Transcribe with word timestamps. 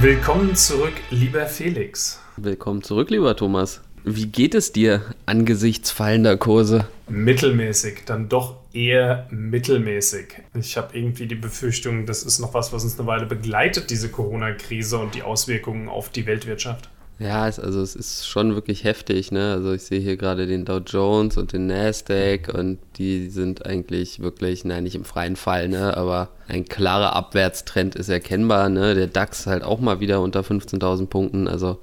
Willkommen 0.00 0.54
zurück, 0.54 0.92
lieber 1.08 1.46
Felix. 1.46 2.20
Willkommen 2.36 2.82
zurück, 2.82 3.08
lieber 3.08 3.34
Thomas. 3.34 3.80
Wie 4.04 4.26
geht 4.26 4.54
es 4.54 4.70
dir 4.70 5.00
angesichts 5.24 5.90
fallender 5.90 6.36
Kurse? 6.36 6.86
Mittelmäßig, 7.08 8.04
dann 8.04 8.28
doch 8.28 8.56
eher 8.74 9.26
mittelmäßig. 9.30 10.42
Ich 10.52 10.76
habe 10.76 10.94
irgendwie 10.98 11.26
die 11.26 11.34
Befürchtung, 11.34 12.04
das 12.04 12.24
ist 12.24 12.40
noch 12.40 12.52
was, 12.52 12.74
was 12.74 12.84
uns 12.84 12.98
eine 12.98 13.08
Weile 13.08 13.24
begleitet, 13.24 13.88
diese 13.88 14.10
Corona-Krise 14.10 14.98
und 14.98 15.14
die 15.14 15.22
Auswirkungen 15.22 15.88
auf 15.88 16.10
die 16.10 16.26
Weltwirtschaft. 16.26 16.90
Ja, 17.18 17.48
es, 17.48 17.58
also 17.58 17.80
es 17.80 17.96
ist 17.96 18.28
schon 18.28 18.54
wirklich 18.54 18.84
heftig, 18.84 19.32
ne? 19.32 19.52
Also 19.52 19.72
ich 19.72 19.82
sehe 19.82 20.00
hier 20.00 20.18
gerade 20.18 20.46
den 20.46 20.66
Dow 20.66 20.80
Jones 20.84 21.38
und 21.38 21.54
den 21.54 21.66
Nasdaq 21.66 22.52
und 22.52 22.78
die 22.98 23.28
sind 23.30 23.64
eigentlich 23.64 24.20
wirklich, 24.20 24.66
nein, 24.66 24.84
nicht 24.84 24.96
im 24.96 25.04
freien 25.04 25.36
Fall, 25.36 25.68
ne? 25.68 25.96
Aber 25.96 26.28
ein 26.46 26.66
klarer 26.66 27.16
Abwärtstrend 27.16 27.94
ist 27.94 28.10
erkennbar, 28.10 28.68
ne? 28.68 28.94
Der 28.94 29.06
DAX 29.06 29.46
halt 29.46 29.64
auch 29.64 29.80
mal 29.80 30.00
wieder 30.00 30.20
unter 30.20 30.40
15.000 30.40 31.06
Punkten, 31.06 31.48
also 31.48 31.78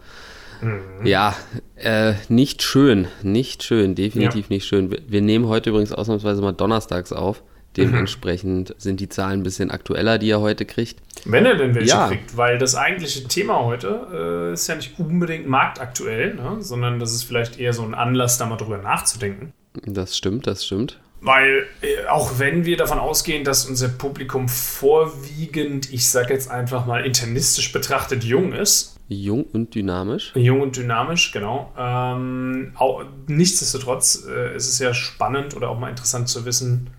mhm. 0.62 1.04
ja, 1.04 1.36
äh, 1.78 2.14
nicht 2.30 2.62
schön, 2.62 3.08
nicht 3.24 3.64
schön, 3.64 3.96
definitiv 3.96 4.50
ja. 4.50 4.56
nicht 4.56 4.68
schön. 4.68 4.92
Wir, 4.92 5.00
wir 5.08 5.22
nehmen 5.22 5.48
heute 5.48 5.72
übrigens 5.72 5.94
ausnahmsweise 5.94 6.44
mal 6.44 6.54
donnerstags 6.54 7.12
auf. 7.12 7.42
Dementsprechend 7.78 8.70
mhm. 8.70 8.74
sind 8.78 9.00
die 9.00 9.10
Zahlen 9.10 9.40
ein 9.40 9.44
bisschen 9.44 9.72
aktueller, 9.72 10.18
die 10.18 10.30
er 10.30 10.42
heute 10.42 10.66
kriegt. 10.66 11.00
Wenn 11.26 11.46
er 11.46 11.56
denn 11.56 11.76
welche 11.76 11.90
ja. 11.90 12.08
kriegt, 12.08 12.38
weil 12.38 12.58
das 12.58 12.76
eigentliche 12.76 13.28
Thema 13.28 13.64
heute 13.64 14.08
äh, 14.52 14.54
ist 14.54 14.68
ja 14.68 14.76
nicht 14.76 15.00
unbedingt 15.00 15.48
marktaktuell, 15.48 16.36
ne? 16.36 16.58
sondern 16.60 17.00
das 17.00 17.14
ist 17.14 17.24
vielleicht 17.24 17.60
eher 17.60 17.74
so 17.74 17.84
ein 17.84 17.94
Anlass, 17.94 18.38
da 18.38 18.46
mal 18.46 18.58
drüber 18.58 18.78
nachzudenken. 18.78 19.54
Das 19.86 20.18
stimmt, 20.18 20.46
das 20.46 20.66
stimmt. 20.66 21.00
Weil 21.22 21.68
äh, 21.82 22.06
auch 22.08 22.38
wenn 22.38 22.66
wir 22.66 22.76
davon 22.76 23.00
ausgehen, 23.00 23.46
dass 23.46 23.66
unser 23.66 23.88
Publikum 23.88 24.50
vorwiegend, 24.50 25.92
ich 25.94 26.10
sage 26.10 26.34
jetzt 26.34 26.52
einfach 26.52 26.86
mal 26.86 27.06
internistisch 27.06 27.72
betrachtet, 27.72 28.26
jung 28.26 28.52
ist. 28.52 28.98
Jung 29.08 29.46
und 29.54 29.74
dynamisch. 29.74 30.34
Jung 30.36 30.62
und 30.62 30.76
dynamisch, 30.76 31.32
genau. 31.32 31.72
Ähm, 31.78 32.74
auch, 32.76 33.06
nichtsdestotrotz 33.28 34.26
äh, 34.28 34.56
ist 34.56 34.68
es 34.68 34.80
ja 34.80 34.94
spannend 34.94 35.56
oder 35.56 35.70
auch 35.70 35.80
mal 35.80 35.90
interessant 35.90 36.28
zu 36.28 36.46
wissen, 36.46 36.90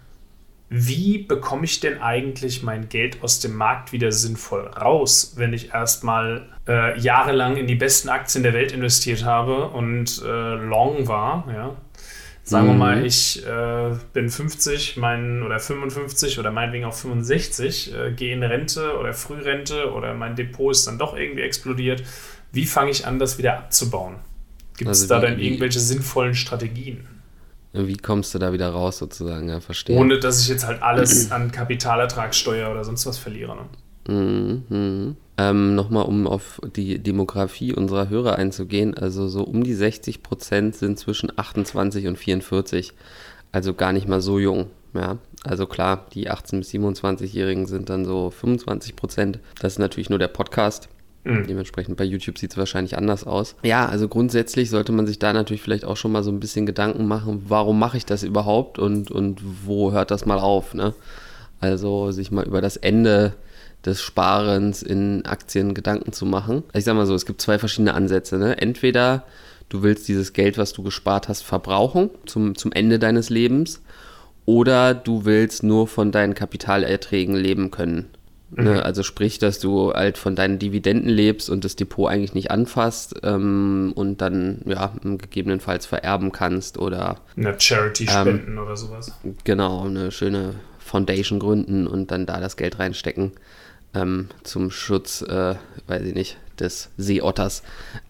wie 0.76 1.18
bekomme 1.18 1.66
ich 1.66 1.78
denn 1.78 2.02
eigentlich 2.02 2.64
mein 2.64 2.88
Geld 2.88 3.22
aus 3.22 3.38
dem 3.38 3.54
Markt 3.54 3.92
wieder 3.92 4.10
sinnvoll 4.10 4.66
raus, 4.66 5.34
wenn 5.36 5.52
ich 5.52 5.72
erstmal 5.72 6.48
äh, 6.66 6.98
jahrelang 6.98 7.56
in 7.56 7.68
die 7.68 7.76
besten 7.76 8.08
Aktien 8.08 8.42
der 8.42 8.54
Welt 8.54 8.72
investiert 8.72 9.24
habe 9.24 9.68
und 9.68 10.20
äh, 10.24 10.54
long 10.54 11.06
war, 11.06 11.44
ja. 11.52 11.76
Sagen 12.42 12.66
mhm. 12.66 12.70
wir 12.70 12.74
mal, 12.74 13.06
ich 13.06 13.46
äh, 13.46 13.96
bin 14.12 14.28
50 14.28 14.96
mein, 14.96 15.44
oder 15.44 15.60
55 15.60 16.40
oder 16.40 16.50
meinetwegen 16.50 16.86
auch 16.86 16.92
65, 16.92 17.94
äh, 17.94 18.12
gehe 18.12 18.34
in 18.34 18.42
Rente 18.42 18.98
oder 18.98 19.14
Frührente 19.14 19.92
oder 19.92 20.12
mein 20.12 20.34
Depot 20.34 20.72
ist 20.72 20.88
dann 20.88 20.98
doch 20.98 21.16
irgendwie 21.16 21.42
explodiert. 21.42 22.02
Wie 22.50 22.66
fange 22.66 22.90
ich 22.90 23.06
an, 23.06 23.20
das 23.20 23.38
wieder 23.38 23.58
abzubauen? 23.58 24.16
Gibt 24.76 24.90
es 24.90 25.02
also 25.02 25.14
da 25.14 25.20
dann 25.20 25.38
irgendwelche 25.38 25.78
sinnvollen 25.78 26.34
Strategien? 26.34 27.06
Wie 27.74 27.96
kommst 27.96 28.34
du 28.34 28.38
da 28.38 28.52
wieder 28.52 28.68
raus 28.70 28.98
sozusagen? 28.98 29.48
Ja, 29.48 29.60
verstehe. 29.60 29.98
Ohne 29.98 30.20
dass 30.20 30.40
ich 30.40 30.48
jetzt 30.48 30.66
halt 30.66 30.82
alles 30.82 31.32
an 31.32 31.50
Kapitalertragssteuer 31.50 32.70
oder 32.70 32.84
sonst 32.84 33.04
was 33.04 33.18
verliere. 33.18 33.56
Ne? 33.56 34.64
Mhm. 34.68 35.16
Ähm, 35.36 35.74
Nochmal, 35.74 36.04
um 36.04 36.28
auf 36.28 36.60
die 36.76 37.00
Demografie 37.00 37.74
unserer 37.74 38.08
Hörer 38.08 38.36
einzugehen. 38.36 38.94
Also 38.94 39.26
so 39.26 39.42
um 39.42 39.64
die 39.64 39.74
60 39.74 40.22
Prozent 40.22 40.76
sind 40.76 40.98
zwischen 40.98 41.36
28 41.36 42.06
und 42.06 42.16
44. 42.16 42.92
Also 43.50 43.74
gar 43.74 43.92
nicht 43.92 44.06
mal 44.08 44.20
so 44.20 44.38
jung. 44.38 44.70
Ja, 44.94 45.18
also 45.42 45.66
klar, 45.66 46.06
die 46.14 46.30
18- 46.30 46.58
bis 46.58 46.70
27-Jährigen 46.70 47.66
sind 47.66 47.90
dann 47.90 48.04
so 48.04 48.30
25 48.30 48.94
Prozent. 48.94 49.40
Das 49.58 49.72
ist 49.72 49.78
natürlich 49.80 50.08
nur 50.08 50.20
der 50.20 50.28
Podcast. 50.28 50.88
Mhm. 51.24 51.46
Dementsprechend 51.46 51.96
bei 51.96 52.04
YouTube 52.04 52.38
sieht 52.38 52.52
es 52.52 52.56
wahrscheinlich 52.56 52.96
anders 52.96 53.24
aus. 53.24 53.56
Ja, 53.62 53.86
also 53.86 54.08
grundsätzlich 54.08 54.70
sollte 54.70 54.92
man 54.92 55.06
sich 55.06 55.18
da 55.18 55.32
natürlich 55.32 55.62
vielleicht 55.62 55.84
auch 55.84 55.96
schon 55.96 56.12
mal 56.12 56.22
so 56.22 56.30
ein 56.30 56.40
bisschen 56.40 56.66
Gedanken 56.66 57.06
machen, 57.06 57.46
warum 57.48 57.78
mache 57.78 57.96
ich 57.96 58.06
das 58.06 58.22
überhaupt 58.22 58.78
und, 58.78 59.10
und 59.10 59.40
wo 59.64 59.92
hört 59.92 60.10
das 60.10 60.26
mal 60.26 60.38
auf. 60.38 60.74
Ne? 60.74 60.94
Also 61.60 62.10
sich 62.10 62.30
mal 62.30 62.44
über 62.44 62.60
das 62.60 62.76
Ende 62.76 63.34
des 63.84 64.02
Sparens 64.02 64.82
in 64.82 65.24
Aktien 65.24 65.74
Gedanken 65.74 66.12
zu 66.12 66.26
machen. 66.26 66.62
Ich 66.72 66.84
sag 66.84 66.94
mal 66.94 67.06
so, 67.06 67.14
es 67.14 67.26
gibt 67.26 67.40
zwei 67.40 67.58
verschiedene 67.58 67.94
Ansätze. 67.94 68.38
Ne? 68.38 68.60
Entweder 68.60 69.24
du 69.68 69.82
willst 69.82 70.08
dieses 70.08 70.34
Geld, 70.34 70.58
was 70.58 70.72
du 70.72 70.82
gespart 70.82 71.28
hast, 71.28 71.42
verbrauchen 71.42 72.10
zum, 72.26 72.54
zum 72.54 72.72
Ende 72.72 72.98
deines 72.98 73.30
Lebens 73.30 73.82
oder 74.46 74.94
du 74.94 75.24
willst 75.24 75.62
nur 75.62 75.88
von 75.88 76.12
deinen 76.12 76.34
Kapitalerträgen 76.34 77.34
leben 77.34 77.70
können. 77.70 78.10
Ne? 78.56 78.74
Mhm. 78.74 78.80
Also 78.80 79.02
sprich, 79.02 79.38
dass 79.38 79.58
du 79.58 79.92
halt 79.92 80.16
von 80.16 80.36
deinen 80.36 80.58
Dividenden 80.58 81.08
lebst 81.10 81.50
und 81.50 81.64
das 81.64 81.74
Depot 81.76 82.08
eigentlich 82.08 82.34
nicht 82.34 82.50
anfasst 82.50 83.16
ähm, 83.22 83.92
und 83.94 84.20
dann 84.20 84.62
ja 84.64 84.92
gegebenenfalls 85.02 85.86
vererben 85.86 86.30
kannst 86.30 86.78
oder 86.78 87.16
eine 87.36 87.58
Charity 87.58 88.04
ähm, 88.04 88.10
spenden 88.10 88.52
ähm, 88.52 88.58
oder 88.58 88.76
sowas. 88.76 89.12
Genau, 89.42 89.86
eine 89.86 90.12
schöne 90.12 90.54
Foundation 90.78 91.40
gründen 91.40 91.86
und 91.86 92.10
dann 92.10 92.26
da 92.26 92.38
das 92.38 92.56
Geld 92.56 92.78
reinstecken 92.78 93.32
ähm, 93.94 94.28
zum 94.42 94.70
Schutz, 94.70 95.22
äh, 95.22 95.54
weiß 95.86 96.02
ich 96.02 96.14
nicht, 96.14 96.36
des 96.58 96.90
Seeotters. 96.96 97.62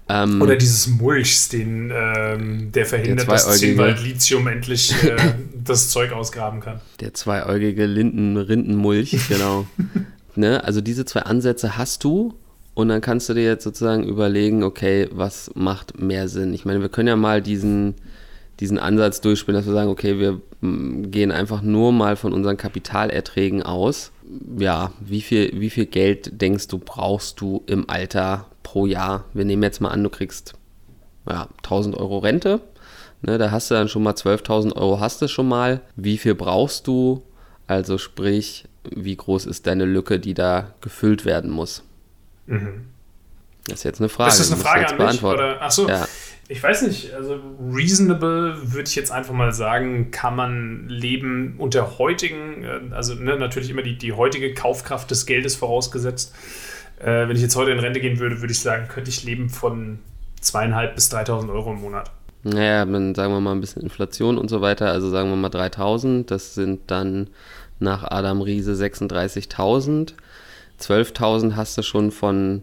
Ähm, 0.08 0.42
Oder 0.42 0.56
dieses 0.56 0.86
Mulchs, 0.86 1.48
den, 1.48 1.90
ähm, 1.94 2.72
der 2.72 2.84
verhindert, 2.84 3.26
der 3.26 3.34
dass 3.34 3.58
Zinnwald 3.58 4.02
Lithium 4.02 4.46
endlich 4.46 4.92
äh, 5.04 5.16
das 5.64 5.88
Zeug 5.88 6.12
ausgraben 6.12 6.60
kann. 6.60 6.80
Der 7.00 7.14
zweieugige 7.14 7.86
Linden-Rindenmulch, 7.86 9.28
genau. 9.28 9.66
Ne? 10.36 10.62
Also 10.64 10.80
diese 10.80 11.04
zwei 11.04 11.20
Ansätze 11.20 11.76
hast 11.76 12.04
du 12.04 12.34
und 12.74 12.88
dann 12.88 13.00
kannst 13.00 13.28
du 13.28 13.34
dir 13.34 13.44
jetzt 13.44 13.64
sozusagen 13.64 14.04
überlegen, 14.04 14.62
okay, 14.64 15.08
was 15.12 15.50
macht 15.54 16.00
mehr 16.00 16.28
Sinn? 16.28 16.52
Ich 16.52 16.64
meine, 16.64 16.80
wir 16.80 16.88
können 16.88 17.08
ja 17.08 17.16
mal 17.16 17.40
diesen, 17.40 17.94
diesen 18.60 18.78
Ansatz 18.78 19.20
durchspielen, 19.20 19.58
dass 19.58 19.66
wir 19.66 19.72
sagen, 19.72 19.90
okay, 19.90 20.18
wir 20.18 20.40
mm, 20.60 21.10
gehen 21.10 21.30
einfach 21.30 21.62
nur 21.62 21.92
mal 21.92 22.16
von 22.16 22.32
unseren 22.32 22.56
Kapitalerträgen 22.56 23.62
aus. 23.62 24.10
Ja, 24.58 24.92
wie 25.00 25.20
viel, 25.20 25.52
wie 25.60 25.70
viel 25.70 25.86
Geld 25.86 26.40
denkst 26.40 26.66
du, 26.68 26.78
brauchst 26.78 27.40
du 27.40 27.62
im 27.66 27.88
Alter 27.88 28.46
pro 28.64 28.86
Jahr? 28.86 29.24
Wir 29.34 29.44
nehmen 29.44 29.62
jetzt 29.62 29.80
mal 29.80 29.90
an, 29.90 30.02
du 30.02 30.10
kriegst 30.10 30.54
ja, 31.28 31.48
1000 31.58 31.96
Euro 31.96 32.18
Rente. 32.18 32.60
Ne, 33.22 33.38
da 33.38 33.50
hast 33.50 33.70
du 33.70 33.74
dann 33.74 33.88
schon 33.88 34.02
mal 34.02 34.12
12.000 34.12 34.76
Euro, 34.76 35.00
hast 35.00 35.22
du 35.22 35.28
schon 35.28 35.48
mal. 35.48 35.80
Wie 35.96 36.18
viel 36.18 36.34
brauchst 36.34 36.86
du? 36.86 37.22
Also 37.66 37.96
sprich, 37.96 38.64
wie 38.90 39.16
groß 39.16 39.46
ist 39.46 39.66
deine 39.66 39.84
Lücke, 39.84 40.18
die 40.18 40.34
da 40.34 40.74
gefüllt 40.80 41.24
werden 41.24 41.50
muss? 41.50 41.82
Mhm. 42.46 42.86
Das 43.66 43.78
ist 43.78 43.84
jetzt 43.84 44.00
eine 44.00 44.08
Frage. 44.08 44.30
Ist 44.30 44.40
das 44.40 44.52
eine 44.52 44.60
Frage 44.60 44.88
an 44.88 45.06
mich? 45.06 45.22
Oder? 45.22 45.62
Achso, 45.62 45.88
ja. 45.88 46.06
ich 46.48 46.62
weiß 46.62 46.82
nicht. 46.82 47.14
Also 47.14 47.40
reasonable 47.72 48.72
würde 48.72 48.88
ich 48.88 48.94
jetzt 48.94 49.10
einfach 49.10 49.32
mal 49.32 49.52
sagen, 49.52 50.10
kann 50.10 50.36
man 50.36 50.88
leben 50.88 51.54
unter 51.58 51.98
heutigen, 51.98 52.62
äh, 52.62 52.94
also 52.94 53.14
ne, 53.14 53.38
natürlich 53.38 53.70
immer 53.70 53.82
die, 53.82 53.96
die 53.96 54.12
heutige 54.12 54.52
Kaufkraft 54.52 55.10
des 55.10 55.24
Geldes 55.24 55.56
vorausgesetzt. 55.56 56.34
Äh, 57.00 57.28
wenn 57.28 57.36
ich 57.36 57.42
jetzt 57.42 57.56
heute 57.56 57.70
in 57.70 57.78
Rente 57.78 58.00
gehen 58.00 58.18
würde, 58.18 58.40
würde 58.42 58.52
ich 58.52 58.60
sagen, 58.60 58.88
könnte 58.88 59.10
ich 59.10 59.24
leben 59.24 59.48
von 59.48 59.98
zweieinhalb 60.40 60.94
bis 60.94 61.10
3.000 61.10 61.50
Euro 61.50 61.72
im 61.72 61.80
Monat. 61.80 62.10
Naja, 62.42 62.84
dann 62.84 63.14
sagen 63.14 63.32
wir 63.32 63.40
mal 63.40 63.52
ein 63.52 63.62
bisschen 63.62 63.82
Inflation 63.82 64.36
und 64.36 64.48
so 64.48 64.60
weiter. 64.60 64.90
Also 64.90 65.08
sagen 65.08 65.30
wir 65.30 65.36
mal 65.36 65.48
3000. 65.48 66.30
Das 66.30 66.54
sind 66.54 66.90
dann 66.90 67.30
nach 67.78 68.04
Adam 68.04 68.40
Riese 68.40 68.72
36.000. 68.72 70.14
12.000 70.80 71.56
hast 71.56 71.78
du 71.78 71.82
schon 71.82 72.10
von 72.10 72.62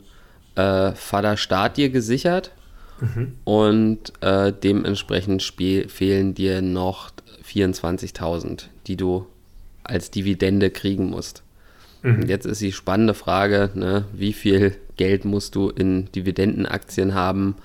äh, 0.55 0.91
Vater 0.93 1.37
Staat 1.37 1.77
dir 1.77 1.89
gesichert. 1.89 2.51
Mhm. 2.99 3.33
Und 3.43 4.13
äh, 4.21 4.53
dementsprechend 4.53 5.41
fehlen 5.43 6.33
dir 6.33 6.61
noch 6.61 7.11
24.000, 7.43 8.65
die 8.87 8.95
du 8.95 9.25
als 9.83 10.11
Dividende 10.11 10.69
kriegen 10.69 11.09
musst. 11.09 11.43
Mhm. 12.03 12.27
Jetzt 12.27 12.45
ist 12.45 12.61
die 12.61 12.71
spannende 12.71 13.13
Frage, 13.13 13.71
ne, 13.73 14.05
wie 14.13 14.33
viel 14.33 14.75
Geld 14.97 15.25
musst 15.25 15.55
du 15.55 15.69
in 15.69 16.11
Dividendenaktien 16.11 17.13
haben, 17.15 17.55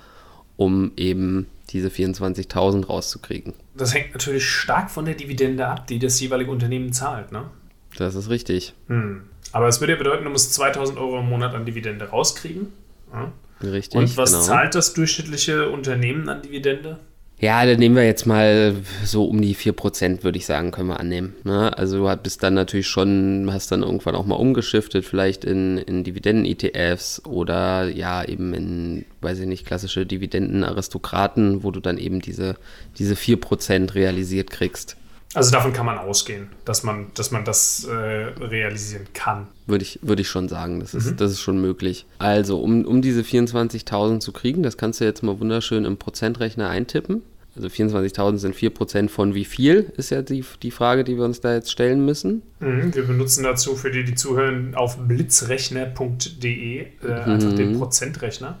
um 0.55 0.91
eben 0.97 1.47
diese 1.69 1.89
24.000 1.89 2.85
rauszukriegen. 2.85 3.53
Das 3.75 3.93
hängt 3.93 4.13
natürlich 4.13 4.45
stark 4.45 4.89
von 4.89 5.05
der 5.05 5.15
Dividende 5.15 5.67
ab, 5.67 5.87
die 5.87 5.99
das 5.99 6.19
jeweilige 6.19 6.51
Unternehmen 6.51 6.93
zahlt, 6.93 7.31
ne? 7.31 7.49
Das 7.97 8.15
ist 8.15 8.29
richtig. 8.29 8.73
Hm. 8.87 9.23
Aber 9.51 9.67
es 9.67 9.79
würde 9.79 9.93
ja 9.93 9.97
bedeuten, 9.97 10.25
du 10.25 10.29
musst 10.29 10.59
2.000 10.59 10.97
Euro 10.97 11.19
im 11.19 11.29
Monat 11.29 11.55
an 11.55 11.65
Dividende 11.65 12.05
rauskriegen. 12.09 12.67
Ja? 13.13 13.31
Richtig. 13.61 13.99
Und 13.99 14.17
was 14.17 14.31
genau. 14.31 14.43
zahlt 14.43 14.75
das 14.75 14.93
durchschnittliche 14.93 15.69
Unternehmen 15.69 16.29
an 16.29 16.41
Dividende? 16.41 16.99
Ja, 17.39 17.63
dann 17.67 17.77
nehmen 17.77 17.95
wir 17.95 18.03
jetzt 18.03 18.25
mal 18.25 18.75
so 19.05 19.25
um 19.25 19.39
die 19.39 19.55
4%, 19.55 20.23
würde 20.23 20.39
ich 20.39 20.47
sagen, 20.47 20.71
können 20.71 20.87
wir 20.87 20.99
annehmen. 20.99 21.35
Ne? 21.43 21.77
Also 21.77 22.07
du 22.07 22.17
bist 22.17 22.41
dann 22.41 22.55
natürlich 22.55 22.87
schon, 22.87 23.47
hast 23.51 23.71
dann 23.71 23.83
irgendwann 23.83 24.15
auch 24.15 24.25
mal 24.25 24.35
umgeschiftet, 24.35 25.05
vielleicht 25.05 25.45
in, 25.45 25.77
in 25.77 26.03
Dividenden-ETFs 26.03 27.25
oder 27.25 27.89
ja, 27.89 28.23
eben 28.23 28.55
in, 28.55 29.05
weiß 29.21 29.39
ich 29.39 29.45
nicht, 29.45 29.67
klassische 29.67 30.07
Dividenden-Aristokraten, 30.07 31.61
wo 31.61 31.69
du 31.69 31.79
dann 31.79 31.99
eben 31.99 32.21
diese, 32.21 32.55
diese 32.97 33.13
4% 33.13 33.93
realisiert 33.93 34.49
kriegst. 34.49 34.97
Also 35.37 35.51
davon 35.51 35.71
kann 35.71 35.85
man 35.85 35.99
ausgehen, 35.99 36.49
dass 36.65 36.83
man, 36.83 37.07
dass 37.13 37.31
man 37.31 37.45
das 37.45 37.85
äh, 37.85 37.93
realisieren 37.93 39.05
kann. 39.13 39.47
Würde 39.67 39.83
ich, 39.83 39.99
würde 40.01 40.23
ich 40.23 40.27
schon 40.27 40.49
sagen, 40.49 40.79
das 40.79 40.93
ist, 40.93 41.11
mhm. 41.11 41.17
das 41.17 41.31
ist 41.31 41.41
schon 41.41 41.61
möglich. 41.61 42.05
Also, 42.17 42.59
um, 42.59 42.85
um 42.85 43.01
diese 43.01 43.21
24.000 43.21 44.19
zu 44.19 44.31
kriegen, 44.31 44.63
das 44.63 44.77
kannst 44.77 44.99
du 44.99 45.05
jetzt 45.05 45.21
mal 45.21 45.39
wunderschön 45.39 45.85
im 45.85 45.97
Prozentrechner 45.97 46.69
eintippen. 46.69 47.21
Also 47.55 47.67
24.000 47.67 48.37
sind 48.37 48.55
4% 48.55 49.09
von 49.09 49.33
wie 49.33 49.45
viel, 49.45 49.91
ist 49.97 50.11
ja 50.11 50.21
die, 50.21 50.43
die 50.61 50.71
Frage, 50.71 51.03
die 51.03 51.17
wir 51.17 51.25
uns 51.25 51.41
da 51.41 51.53
jetzt 51.53 51.71
stellen 51.71 52.05
müssen. 52.05 52.43
Mhm, 52.59 52.93
wir 52.93 53.03
benutzen 53.05 53.43
dazu 53.43 53.75
für 53.75 53.91
die, 53.91 54.03
die 54.05 54.15
zuhören, 54.15 54.75
auf 54.75 54.97
blitzrechner.de 54.97 56.79
äh, 56.79 56.85
mhm. 57.03 57.09
einfach 57.09 57.53
den 57.53 57.77
Prozentrechner. 57.77 58.59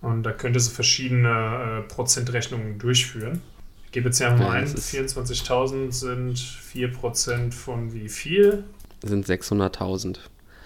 Und 0.00 0.22
da 0.22 0.32
könnt 0.32 0.56
ihr 0.56 0.60
so 0.60 0.70
verschiedene 0.70 1.84
äh, 1.84 1.92
Prozentrechnungen 1.92 2.78
durchführen. 2.78 3.42
Gebe 3.92 4.08
jetzt 4.08 4.18
hier 4.18 4.30
mal 4.30 4.50
ein, 4.50 4.66
24.000 4.66 5.92
sind 5.92 6.36
4% 6.36 7.52
von 7.52 7.92
wie 7.92 8.08
viel? 8.08 8.64
Sind 9.02 9.26
600.000. 9.26 10.18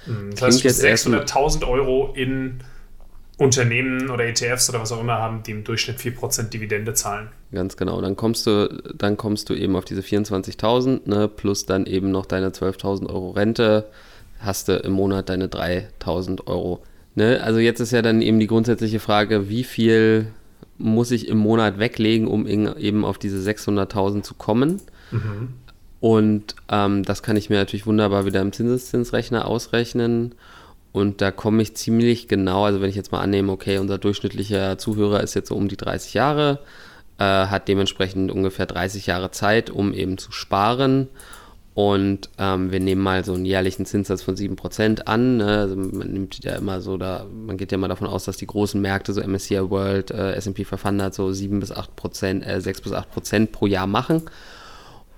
Mhm, 0.07 0.31
das 0.35 0.65
heißt, 0.65 0.85
600.000 0.85 1.67
Euro 1.69 2.13
in 2.15 2.61
Unternehmen 3.39 4.11
oder 4.11 4.25
ETFs 4.25 4.69
oder 4.69 4.81
was 4.81 4.93
auch 4.93 5.01
immer 5.01 5.15
haben, 5.15 5.43
die 5.43 5.53
im 5.53 5.65
Durchschnitt 5.65 5.99
4% 5.99 6.51
Dividende 6.51 6.95
zahlen. 6.95 7.29
Ganz 7.53 7.77
genau. 7.77 8.01
Dann 8.01 8.17
kommst 8.17 8.47
du, 8.47 8.69
dann 8.95 9.17
kommst 9.17 9.51
du 9.51 9.55
eben 9.55 9.77
auf 9.77 9.85
diese 9.85 10.01
24.000, 10.01 11.09
ne, 11.09 11.29
plus 11.29 11.67
dann 11.67 11.87
eben 11.87 12.11
noch 12.11 12.27
deine 12.27 12.51
12.000 12.51 13.09
Euro 13.09 13.31
Rente, 13.31 13.89
hast 14.39 14.69
du 14.69 14.77
im 14.77 14.93
Monat 14.93 15.29
deine 15.29 15.49
3.000 15.49 16.47
Euro. 16.47 16.83
Ne? 17.15 17.41
Also 17.43 17.59
jetzt 17.59 17.81
ist 17.81 17.93
ja 17.93 18.03
dann 18.03 18.23
eben 18.23 18.41
die 18.41 18.47
grundsätzliche 18.47 19.01
Frage, 19.01 19.49
wie 19.49 19.65
viel 19.65 20.29
muss 20.83 21.11
ich 21.11 21.29
im 21.29 21.39
Monat 21.39 21.79
weglegen, 21.79 22.27
um 22.27 22.47
eben 22.47 23.05
auf 23.05 23.19
diese 23.19 23.39
600.000 23.39 24.23
zu 24.23 24.35
kommen. 24.35 24.81
Mhm. 25.11 25.55
Und 26.01 26.57
ähm, 26.69 27.05
das 27.05 27.23
kann 27.23 27.37
ich 27.37 27.49
mir 27.49 27.59
natürlich 27.59 27.87
wunderbar 27.87 28.27
wieder 28.27 28.41
im 28.41 28.53
Zinseszinsrechner 28.53 29.47
ausrechnen. 29.47 30.35
Und 30.91 31.21
da 31.21 31.31
komme 31.31 31.63
ich 31.63 31.75
ziemlich 31.75 32.29
genau, 32.29 32.65
also 32.65 32.81
wenn 32.81 32.91
ich 32.91 32.97
jetzt 32.97 33.13
mal 33.13 33.21
annehme, 33.21 33.53
okay, 33.53 33.79
unser 33.79 33.99
durchschnittlicher 33.99 34.79
Zuhörer 34.79 35.23
ist 35.23 35.35
jetzt 35.35 35.49
so 35.49 35.55
um 35.55 35.69
die 35.69 35.77
30 35.77 36.13
Jahre, 36.13 36.59
äh, 37.19 37.25
hat 37.25 37.69
dementsprechend 37.69 38.31
ungefähr 38.31 38.67
30 38.67 39.07
Jahre 39.07 39.31
Zeit, 39.31 39.71
um 39.71 39.95
eben 39.95 40.19
zu 40.19 40.33
sparen. 40.33 41.09
Und 41.75 42.29
ähm, 42.37 42.71
wir 42.71 42.81
nehmen 42.81 43.01
mal 43.01 43.25
so 43.25 43.33
einen 43.33 43.47
jährlichen 43.47 43.87
Zinssatz 43.87 44.23
von 44.23 44.37
7% 44.37 45.03
an. 45.03 45.39
Ne? 45.39 45.47
Also 45.47 45.77
man 45.77 46.13
nimmt 46.13 46.45
ja 46.45 46.57
immer 46.57 46.83
so, 46.83 46.99
da, 46.99 47.27
man 47.47 47.57
geht 47.57 47.73
ja 47.73 47.79
immer 47.79 47.89
davon 47.89 48.07
aus, 48.07 48.25
dass 48.25 48.37
die 48.37 48.47
großen 48.47 48.81
Märkte, 48.81 49.15
so 49.15 49.23
MSCI 49.23 49.71
World, 49.71 50.11
äh, 50.11 50.35
SP 50.37 50.65
500, 50.69 51.15
so 51.15 51.33
7 51.33 51.61
bis 51.61 51.73
8%, 51.73 52.45
äh, 52.45 52.61
6 52.61 52.83
bis 52.83 52.93
8% 52.93 53.53
pro 53.53 53.67
Jahr 53.67 53.87
machen. 53.87 54.23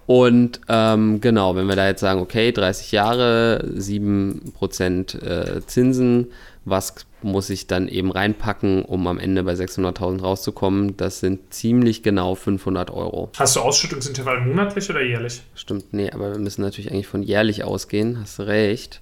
Und 0.07 0.61
ähm, 0.69 1.21
genau, 1.21 1.57
wenn 1.57 1.67
wir 1.67 1.77
da 1.77 1.87
jetzt 1.87 2.01
sagen, 2.01 2.21
okay, 2.21 2.53
30 2.53 2.93
Jahre, 2.93 3.65
7% 3.77 5.23
äh, 5.23 5.67
Zinsen, 5.67 6.27
was 6.67 6.95
muss 7.23 7.51
ich 7.51 7.67
dann 7.67 7.89
eben 7.89 8.11
reinpacken, 8.11 8.85
um 8.85 9.07
am 9.07 9.19
Ende 9.19 9.43
bei 9.45 9.55
600.000 9.55 10.21
rauszukommen? 10.21 10.97
Das 10.97 11.21
sind 11.21 11.55
ziemlich 11.55 12.03
genau 12.03 12.35
500 12.35 12.91
Euro. 12.91 13.31
Hast 13.39 13.57
du 13.57 13.61
Ausschüttungsintervall 13.61 14.43
monatlich 14.43 14.89
oder 14.91 15.03
jährlich? 15.03 15.43
Stimmt, 15.55 15.93
nee, 15.93 16.11
aber 16.11 16.33
wir 16.33 16.39
müssen 16.39 16.63
natürlich 16.63 16.91
eigentlich 16.91 17.07
von 17.07 17.23
jährlich 17.23 17.65
ausgehen, 17.65 18.19
hast 18.21 18.41
recht. 18.41 19.01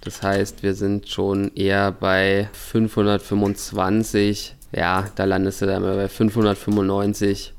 Das 0.00 0.22
heißt, 0.22 0.64
wir 0.64 0.74
sind 0.74 1.08
schon 1.08 1.52
eher 1.54 1.92
bei 1.92 2.48
525, 2.52 4.56
ja, 4.74 5.08
da 5.14 5.24
landest 5.24 5.62
du 5.62 5.66
dann 5.66 5.82
bei 5.82 6.08
595 6.08 7.54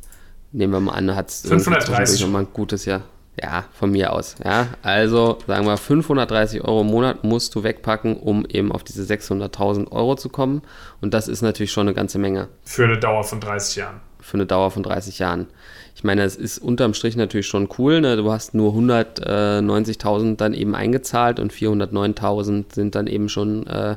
nehmen 0.53 0.73
wir 0.73 0.79
mal 0.79 0.93
an, 0.93 1.15
hat 1.15 1.29
es 1.29 1.43
nochmal 1.45 2.43
ein 2.43 2.47
gutes 2.53 2.85
Jahr. 2.85 3.03
Ja, 3.41 3.65
von 3.73 3.91
mir 3.91 4.13
aus. 4.13 4.35
Ja, 4.45 4.67
also 4.83 5.39
sagen 5.47 5.65
wir 5.65 5.75
530 5.75 6.63
Euro 6.63 6.81
im 6.81 6.87
Monat 6.87 7.23
musst 7.23 7.55
du 7.55 7.63
wegpacken, 7.63 8.15
um 8.15 8.45
eben 8.45 8.71
auf 8.71 8.83
diese 8.83 9.01
600.000 9.01 9.91
Euro 9.91 10.15
zu 10.15 10.29
kommen. 10.29 10.61
Und 11.01 11.15
das 11.15 11.27
ist 11.27 11.41
natürlich 11.41 11.71
schon 11.71 11.87
eine 11.87 11.95
ganze 11.95 12.19
Menge. 12.19 12.49
Für 12.63 12.83
eine 12.83 12.99
Dauer 12.99 13.23
von 13.23 13.39
30 13.39 13.77
Jahren. 13.77 14.01
Für 14.19 14.37
eine 14.37 14.45
Dauer 14.45 14.69
von 14.69 14.83
30 14.83 15.17
Jahren. 15.17 15.47
Ich 15.95 16.03
meine, 16.03 16.21
es 16.23 16.35
ist 16.35 16.59
unterm 16.59 16.93
Strich 16.93 17.15
natürlich 17.15 17.47
schon 17.47 17.69
cool. 17.79 18.01
Ne? 18.01 18.17
Du 18.17 18.31
hast 18.31 18.53
nur 18.53 18.71
190.000 18.73 20.35
dann 20.37 20.53
eben 20.53 20.75
eingezahlt 20.75 21.39
und 21.39 21.51
409.000 21.51 22.73
sind 22.73 22.93
dann 22.93 23.07
eben 23.07 23.29
schon 23.29 23.65
äh, 23.65 23.95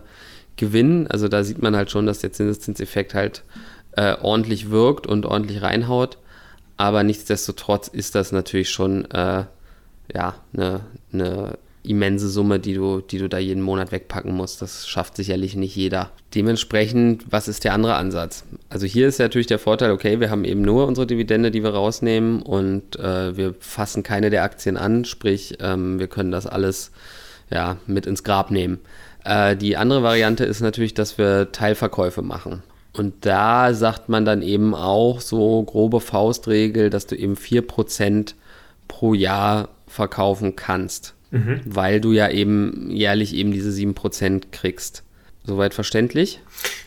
Gewinn. 0.57 1.07
Also 1.09 1.29
da 1.29 1.45
sieht 1.45 1.61
man 1.61 1.77
halt 1.77 1.91
schon, 1.91 2.07
dass 2.07 2.21
der 2.21 2.33
Zinseszinseffekt 2.33 3.13
halt 3.13 3.45
äh, 3.93 4.15
ordentlich 4.21 4.71
wirkt 4.71 5.07
und 5.07 5.27
ordentlich 5.27 5.61
reinhaut. 5.61 6.17
Aber 6.77 7.03
nichtsdestotrotz 7.03 7.89
ist 7.89 8.15
das 8.15 8.33
natürlich 8.33 8.71
schon 8.71 9.11
äh, 9.11 9.45
ja, 10.15 10.35
eine, 10.53 10.81
eine 11.13 11.59
immense 11.83 12.29
Summe, 12.29 12.59
die 12.59 12.75
du, 12.75 13.01
die 13.01 13.19
du 13.19 13.29
da 13.29 13.39
jeden 13.39 13.63
Monat 13.63 13.93
wegpacken 13.93 14.35
musst. 14.35 14.61
Das 14.61 14.89
schafft 14.89 15.17
sicherlich 15.17 15.57
nicht 15.57 15.77
jeder. 15.77 16.11
Dementsprechend, 16.35 17.25
was 17.31 17.49
ist 17.49 17.65
der 17.65 17.73
andere 17.73 17.95
Ansatz? 17.95 18.45
Also 18.69 18.87
hier 18.87 19.09
ist 19.09 19.19
natürlich 19.19 19.47
der 19.47 19.59
Vorteil, 19.59 19.93
okay, 19.93 20.21
wir 20.21 20.31
haben 20.31 20.45
eben 20.45 20.63
nur 20.63 20.87
unsere 20.87 21.07
Dividende, 21.07 21.51
die 21.51 21.63
wir 21.63 21.71
rausnehmen 21.71 22.43
und 22.43 22.97
äh, 22.99 23.37
wir 23.37 23.55
fassen 23.61 24.03
keine 24.03 24.31
der 24.31 24.43
Aktien 24.43 24.77
an, 24.77 25.05
sprich, 25.05 25.59
ähm, 25.61 25.99
wir 25.99 26.09
können 26.09 26.33
das 26.33 26.47
alles 26.47 26.91
ja, 27.51 27.77
mit 27.87 28.07
ins 28.07 28.25
Grab 28.25 28.51
nehmen. 28.51 28.81
Äh, 29.25 29.57
die 29.57 29.77
andere 29.77 30.03
Variante 30.03 30.45
ist 30.45 30.61
natürlich, 30.61 30.95
dass 30.95 31.19
wir 31.19 31.53
Teilverkäufe 31.53 32.23
machen. 32.23 32.63
Und 32.99 33.27
da 33.27 33.75
sagt 33.75 34.09
man 34.09 34.25
dann 34.25 34.43
eben 34.43 34.75
auch 34.75 35.21
so 35.21 35.63
grobe 35.63 36.01
Faustregel, 36.01 36.89
dass 36.89 37.07
du 37.07 37.15
eben 37.15 37.35
4% 37.35 38.35
pro 38.89 39.15
Jahr 39.15 39.69
verkaufen 39.87 40.57
kannst, 40.57 41.15
mhm. 41.31 41.61
weil 41.65 42.01
du 42.01 42.13
ja 42.13 42.31
eben 42.31 42.91
jährlich 42.91 43.35
eben 43.35 43.53
diese 43.53 43.71
7% 43.71 44.45
kriegst. 44.51 45.03
Soweit 45.45 45.75
verständlich? 45.75 46.41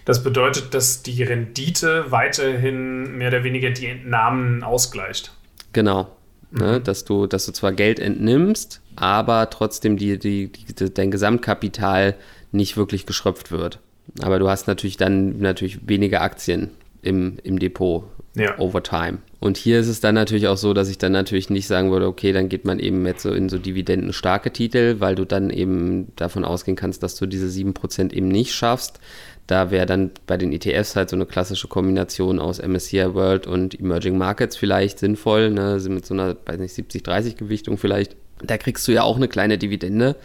Das 0.03 0.23
bedeutet, 0.23 0.73
dass 0.73 1.01
die 1.01 1.23
Rendite 1.23 2.11
weiterhin 2.11 3.17
mehr 3.17 3.29
oder 3.29 3.43
weniger 3.43 3.69
die 3.69 3.85
Entnahmen 3.85 4.63
ausgleicht. 4.63 5.31
Genau. 5.71 6.09
Ne, 6.51 6.63
mhm. 6.63 6.71
Ne, 6.71 6.81
dass, 6.81 7.05
du, 7.05 7.27
dass 7.27 7.45
du 7.45 7.51
zwar 7.51 7.71
Geld 7.71 7.99
entnimmst, 7.99 8.81
aber 8.95 9.49
trotzdem 9.49 9.97
die, 9.97 10.17
die, 10.17 10.51
die, 10.51 10.93
dein 10.93 11.11
Gesamtkapital 11.11 12.15
nicht 12.51 12.75
wirklich 12.75 13.05
geschröpft 13.05 13.51
wird. 13.51 13.79
Aber 14.21 14.39
du 14.39 14.49
hast 14.49 14.67
natürlich 14.67 14.97
dann 14.97 15.39
natürlich 15.39 15.87
weniger 15.87 16.21
Aktien 16.21 16.71
im, 17.01 17.37
im 17.43 17.59
Depot 17.59 18.05
ja. 18.35 18.57
over 18.59 18.83
time. 18.83 19.19
Und 19.39 19.57
hier 19.57 19.79
ist 19.79 19.87
es 19.87 20.01
dann 20.01 20.15
natürlich 20.15 20.47
auch 20.47 20.57
so, 20.57 20.73
dass 20.73 20.89
ich 20.89 20.97
dann 20.97 21.13
natürlich 21.13 21.49
nicht 21.49 21.67
sagen 21.67 21.91
würde, 21.91 22.07
okay, 22.07 22.33
dann 22.33 22.49
geht 22.49 22.65
man 22.65 22.79
eben 22.79 23.05
jetzt 23.05 23.23
so 23.23 23.31
in 23.31 23.47
so 23.47 23.57
dividendenstarke 23.57 24.51
Titel, 24.51 24.97
weil 24.99 25.15
du 25.15 25.25
dann 25.25 25.49
eben 25.49 26.11
davon 26.15 26.43
ausgehen 26.43 26.75
kannst, 26.75 27.03
dass 27.03 27.15
du 27.15 27.25
diese 27.25 27.47
7% 27.47 28.11
eben 28.11 28.27
nicht 28.27 28.53
schaffst. 28.53 28.99
Da 29.47 29.71
wäre 29.71 29.85
dann 29.85 30.11
bei 30.27 30.37
den 30.37 30.51
ETFs 30.51 30.95
halt 30.95 31.09
so 31.09 31.15
eine 31.15 31.25
klassische 31.25 31.67
Kombination 31.67 32.39
aus 32.39 32.61
MSCI 32.61 33.13
World 33.13 33.47
und 33.47 33.79
Emerging 33.79 34.17
Markets 34.17 34.57
vielleicht 34.57 34.99
sinnvoll, 34.99 35.49
ne? 35.49 35.81
Mit 35.87 36.05
so 36.05 36.13
einer, 36.13 36.35
weiß 36.45 36.59
nicht, 36.59 36.75
70-30 36.75 37.35
Gewichtung 37.35 37.77
vielleicht. 37.77 38.15
Da 38.43 38.57
kriegst 38.57 38.87
du 38.87 38.91
ja 38.91 39.03
auch 39.03 39.15
eine 39.15 39.27
kleine 39.27 39.57
Dividende, 39.57 40.15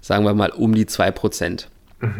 sagen 0.00 0.24
wir 0.24 0.34
mal 0.34 0.50
um 0.50 0.74
die 0.74 0.84
2%. 0.84 1.66
Mhm. 2.00 2.10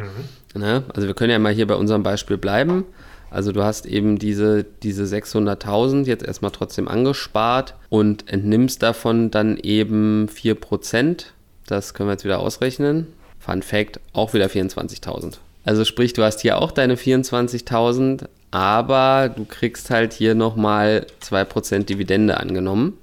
Ne? 0.57 0.85
Also 0.95 1.07
wir 1.07 1.15
können 1.15 1.31
ja 1.31 1.39
mal 1.39 1.53
hier 1.53 1.67
bei 1.67 1.75
unserem 1.75 2.03
Beispiel 2.03 2.37
bleiben. 2.37 2.85
Also 3.31 3.53
du 3.53 3.63
hast 3.63 3.87
eben 3.87 4.19
diese, 4.19 4.65
diese 4.83 5.05
600.000 5.05 6.07
jetzt 6.07 6.25
erstmal 6.25 6.53
trotzdem 6.53 6.89
angespart 6.89 7.75
und 7.89 8.31
entnimmst 8.31 8.83
davon 8.83 9.31
dann 9.31 9.57
eben 9.57 10.29
4%. 10.29 11.25
Das 11.67 11.95
können 11.95 12.09
wir 12.09 12.13
jetzt 12.13 12.25
wieder 12.25 12.39
ausrechnen. 12.39 13.09
Fun 13.39 13.63
Fact, 13.63 14.01
auch 14.13 14.33
wieder 14.33 14.47
24.000. 14.47 15.35
Also 15.65 15.85
sprich, 15.85 16.13
du 16.13 16.23
hast 16.23 16.41
hier 16.41 16.59
auch 16.59 16.71
deine 16.71 16.95
24.000, 16.95 18.27
aber 18.53 19.29
du 19.35 19.45
kriegst 19.45 19.91
halt 19.91 20.13
hier 20.13 20.35
nochmal 20.35 21.07
2% 21.23 21.85
Dividende 21.85 22.39
angenommen. 22.39 22.97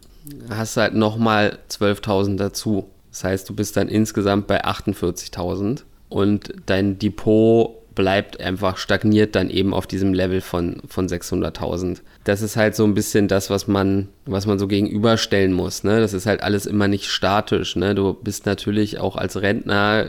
Hast 0.50 0.78
halt 0.78 0.96
nochmal 0.96 1.60
12.000 1.70 2.38
dazu. 2.38 2.90
Das 3.12 3.26
heißt, 3.26 3.50
du 3.50 3.54
bist 3.54 3.76
dann 3.76 3.90
insgesamt 3.90 4.48
bei 4.48 4.64
48.000 4.64 5.84
und 6.14 6.54
dein 6.68 7.00
Depot 7.00 7.80
bleibt 7.96 8.40
einfach 8.40 8.78
stagniert 8.78 9.36
dann 9.36 9.50
eben 9.50 9.74
auf 9.74 9.88
diesem 9.88 10.14
Level 10.14 10.42
von, 10.42 10.82
von 10.88 11.08
600.000. 11.08 12.00
Das 12.24 12.42
ist 12.42 12.56
halt 12.56 12.76
so 12.76 12.84
ein 12.84 12.94
bisschen 12.94 13.28
das, 13.28 13.50
was 13.50 13.68
man, 13.68 14.10
was 14.26 14.46
man 14.46 14.58
so 14.60 14.68
gegenüberstellen 14.68 15.54
muss. 15.54 15.84
Ne? 15.84 16.00
Das 16.00 16.14
ist 16.14 16.26
halt 16.26 16.42
alles 16.42 16.66
immer 16.66 16.88
nicht 16.88 17.08
statisch. 17.08 17.76
Ne? 17.76 17.96
Du 17.96 18.14
bist 18.14 18.46
natürlich 18.46 19.00
auch 19.00 19.16
als 19.16 19.42
Rentner, 19.42 20.08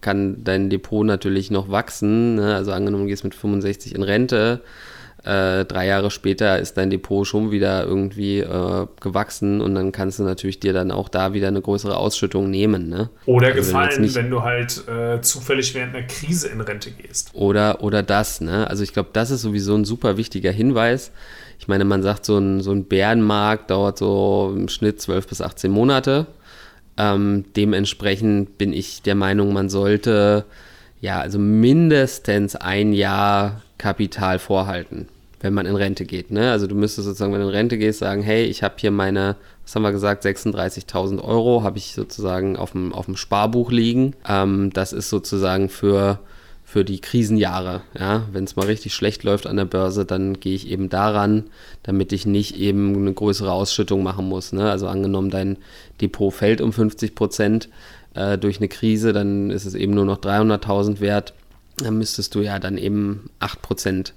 kann 0.00 0.44
dein 0.44 0.70
Depot 0.70 1.04
natürlich 1.04 1.50
noch 1.50 1.70
wachsen. 1.70 2.36
Ne? 2.36 2.54
Also 2.54 2.72
angenommen, 2.72 3.04
du 3.04 3.08
gehst 3.08 3.24
mit 3.24 3.34
65 3.34 3.94
in 3.94 4.02
Rente, 4.02 4.62
äh, 5.26 5.64
drei 5.64 5.86
Jahre 5.86 6.10
später 6.10 6.58
ist 6.60 6.76
dein 6.76 6.88
Depot 6.88 7.26
schon 7.26 7.50
wieder 7.50 7.84
irgendwie 7.84 8.38
äh, 8.38 8.86
gewachsen 9.00 9.60
und 9.60 9.74
dann 9.74 9.90
kannst 9.90 10.18
du 10.20 10.22
natürlich 10.22 10.60
dir 10.60 10.72
dann 10.72 10.92
auch 10.92 11.08
da 11.08 11.32
wieder 11.32 11.48
eine 11.48 11.60
größere 11.60 11.96
Ausschüttung 11.96 12.48
nehmen. 12.48 12.88
Ne? 12.88 13.10
Oder 13.26 13.48
also 13.48 13.58
gefallen, 13.58 14.02
wenn, 14.02 14.14
wenn, 14.14 14.30
du 14.30 14.42
halt 14.42 14.86
äh, 14.88 15.20
zufällig 15.20 15.74
während 15.74 15.96
einer 15.96 16.06
Krise 16.06 16.48
in 16.48 16.60
Rente 16.60 16.92
gehst. 16.92 17.30
Oder, 17.34 17.82
oder 17.82 18.02
das, 18.04 18.40
ne? 18.40 18.68
Also 18.70 18.84
ich 18.84 18.92
glaube, 18.92 19.10
das 19.12 19.30
ist 19.32 19.42
sowieso 19.42 19.74
ein 19.74 19.84
super 19.84 20.16
wichtiger 20.16 20.52
Hinweis. 20.52 21.10
Ich 21.58 21.66
meine, 21.66 21.84
man 21.84 22.02
sagt, 22.02 22.24
so 22.24 22.38
ein, 22.38 22.60
so 22.60 22.70
ein 22.70 22.84
Bärenmarkt 22.84 23.70
dauert 23.70 23.98
so 23.98 24.54
im 24.54 24.68
Schnitt 24.68 25.00
12 25.00 25.26
bis 25.26 25.42
18 25.42 25.70
Monate. 25.72 26.26
Ähm, 26.98 27.46
dementsprechend 27.56 28.58
bin 28.58 28.72
ich 28.72 29.02
der 29.02 29.16
Meinung, 29.16 29.52
man 29.52 29.68
sollte 29.68 30.44
ja 31.00 31.20
also 31.20 31.38
mindestens 31.38 32.56
ein 32.56 32.92
Jahr 32.92 33.62
Kapital 33.78 34.38
vorhalten, 34.38 35.08
wenn 35.46 35.54
man 35.54 35.66
in 35.66 35.76
Rente 35.76 36.04
geht. 36.04 36.32
Ne? 36.32 36.50
Also 36.50 36.66
du 36.66 36.74
müsstest 36.74 37.06
sozusagen, 37.06 37.32
wenn 37.32 37.40
du 37.40 37.46
in 37.46 37.54
Rente 37.54 37.78
gehst, 37.78 38.00
sagen, 38.00 38.22
hey, 38.22 38.44
ich 38.44 38.62
habe 38.64 38.74
hier 38.78 38.90
meine, 38.90 39.36
was 39.62 39.74
haben 39.74 39.82
wir 39.82 39.92
gesagt, 39.92 40.24
36.000 40.24 41.22
Euro 41.22 41.62
habe 41.62 41.78
ich 41.78 41.92
sozusagen 41.92 42.56
auf 42.56 42.72
dem, 42.72 42.92
Sparbuch 43.14 43.70
liegen. 43.70 44.14
Ähm, 44.28 44.70
das 44.72 44.92
ist 44.92 45.08
sozusagen 45.08 45.68
für 45.68 46.18
für 46.68 46.84
die 46.84 46.98
Krisenjahre. 46.98 47.82
Ja, 47.96 48.24
wenn 48.32 48.42
es 48.42 48.56
mal 48.56 48.66
richtig 48.66 48.92
schlecht 48.92 49.22
läuft 49.22 49.46
an 49.46 49.56
der 49.56 49.66
Börse, 49.66 50.04
dann 50.04 50.40
gehe 50.40 50.56
ich 50.56 50.68
eben 50.68 50.88
daran, 50.88 51.44
damit 51.84 52.12
ich 52.12 52.26
nicht 52.26 52.56
eben 52.56 52.96
eine 52.96 53.12
größere 53.12 53.52
Ausschüttung 53.52 54.02
machen 54.02 54.28
muss. 54.28 54.52
Ne? 54.52 54.68
Also 54.68 54.88
angenommen, 54.88 55.30
dein 55.30 55.58
Depot 56.00 56.34
fällt 56.34 56.60
um 56.60 56.72
50 56.72 57.14
Prozent 57.14 57.68
äh, 58.14 58.36
durch 58.36 58.58
eine 58.58 58.66
Krise, 58.66 59.12
dann 59.12 59.50
ist 59.50 59.64
es 59.64 59.76
eben 59.76 59.94
nur 59.94 60.04
noch 60.04 60.18
300.000 60.18 60.98
wert. 60.98 61.34
Dann 61.76 61.98
müsstest 61.98 62.34
du 62.34 62.40
ja 62.40 62.58
dann 62.58 62.78
eben 62.78 63.30
8 63.38 63.62
Prozent 63.62 64.14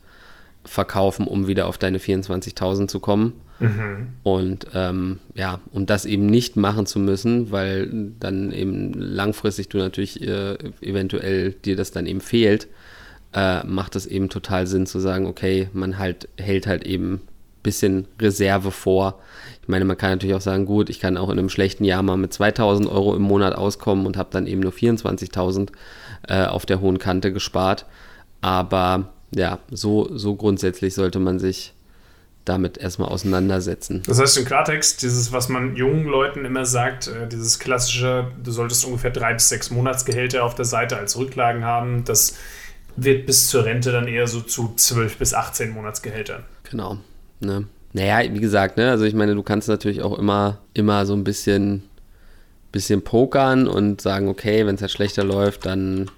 verkaufen, 0.65 1.27
um 1.27 1.47
wieder 1.47 1.67
auf 1.67 1.77
deine 1.77 1.99
24.000 1.99 2.87
zu 2.87 2.99
kommen. 2.99 3.33
Mhm. 3.59 4.07
Und 4.23 4.67
ähm, 4.73 5.19
ja, 5.33 5.59
um 5.71 5.85
das 5.85 6.05
eben 6.05 6.25
nicht 6.25 6.55
machen 6.55 6.85
zu 6.85 6.99
müssen, 6.99 7.51
weil 7.51 7.89
dann 8.19 8.51
eben 8.51 8.93
langfristig 8.93 9.69
du 9.69 9.77
natürlich 9.77 10.21
äh, 10.21 10.55
eventuell 10.81 11.51
dir 11.51 11.75
das 11.75 11.91
dann 11.91 12.05
eben 12.05 12.21
fehlt, 12.21 12.67
äh, 13.33 13.65
macht 13.65 13.95
es 13.95 14.05
eben 14.05 14.29
total 14.29 14.65
Sinn 14.65 14.85
zu 14.85 14.99
sagen, 14.99 15.25
okay, 15.25 15.69
man 15.73 15.97
halt 15.97 16.29
hält 16.37 16.67
halt 16.67 16.85
eben 16.85 17.15
ein 17.15 17.21
bisschen 17.63 18.07
Reserve 18.19 18.71
vor. 18.71 19.19
Ich 19.61 19.67
meine, 19.67 19.85
man 19.85 19.97
kann 19.97 20.11
natürlich 20.11 20.35
auch 20.35 20.41
sagen, 20.41 20.65
gut, 20.65 20.89
ich 20.89 20.99
kann 20.99 21.17
auch 21.17 21.29
in 21.29 21.37
einem 21.37 21.49
schlechten 21.49 21.83
Jahr 21.83 22.01
mal 22.01 22.17
mit 22.17 22.33
2000 22.33 22.89
Euro 22.89 23.15
im 23.15 23.21
Monat 23.23 23.53
auskommen 23.53 24.05
und 24.05 24.17
habe 24.17 24.29
dann 24.31 24.47
eben 24.47 24.61
nur 24.61 24.71
24.000 24.71 25.69
äh, 26.27 26.45
auf 26.45 26.65
der 26.65 26.79
hohen 26.79 26.97
Kante 26.97 27.33
gespart. 27.33 27.85
Aber 28.41 29.09
ja, 29.35 29.59
so, 29.71 30.09
so 30.17 30.35
grundsätzlich 30.35 30.93
sollte 30.93 31.19
man 31.19 31.39
sich 31.39 31.73
damit 32.45 32.77
erstmal 32.77 33.09
auseinandersetzen. 33.09 34.01
Das 34.07 34.19
heißt 34.19 34.37
im 34.37 34.45
Klartext, 34.45 35.03
dieses, 35.03 35.31
was 35.31 35.49
man 35.49 35.75
jungen 35.75 36.05
Leuten 36.05 36.45
immer 36.45 36.65
sagt, 36.65 37.07
äh, 37.07 37.27
dieses 37.27 37.59
klassische, 37.59 38.31
du 38.43 38.51
solltest 38.51 38.85
ungefähr 38.85 39.11
drei 39.11 39.33
bis 39.33 39.49
sechs 39.49 39.69
Monatsgehälter 39.69 40.43
auf 40.43 40.55
der 40.55 40.65
Seite 40.65 40.97
als 40.97 41.17
Rücklagen 41.17 41.63
haben, 41.63 42.03
das 42.05 42.37
wird 42.95 43.27
bis 43.27 43.47
zur 43.47 43.65
Rente 43.65 43.91
dann 43.91 44.07
eher 44.07 44.27
so 44.27 44.41
zu 44.41 44.73
zwölf 44.75 45.17
bis 45.17 45.33
18 45.33 45.69
Monatsgehältern. 45.69 46.43
Genau. 46.69 46.97
Ne? 47.39 47.67
Naja, 47.93 48.33
wie 48.33 48.39
gesagt, 48.39 48.77
ne, 48.77 48.89
also 48.89 49.05
ich 49.05 49.13
meine, 49.13 49.35
du 49.35 49.43
kannst 49.43 49.67
natürlich 49.67 50.01
auch 50.01 50.17
immer, 50.17 50.59
immer 50.73 51.05
so 51.05 51.13
ein 51.13 51.23
bisschen, 51.23 51.83
bisschen 52.71 53.01
pokern 53.03 53.67
und 53.67 54.01
sagen, 54.01 54.27
okay, 54.27 54.65
wenn 54.65 54.75
es 54.75 54.81
halt 54.81 54.91
schlechter 54.91 55.23
läuft, 55.23 55.65
dann 55.65 56.09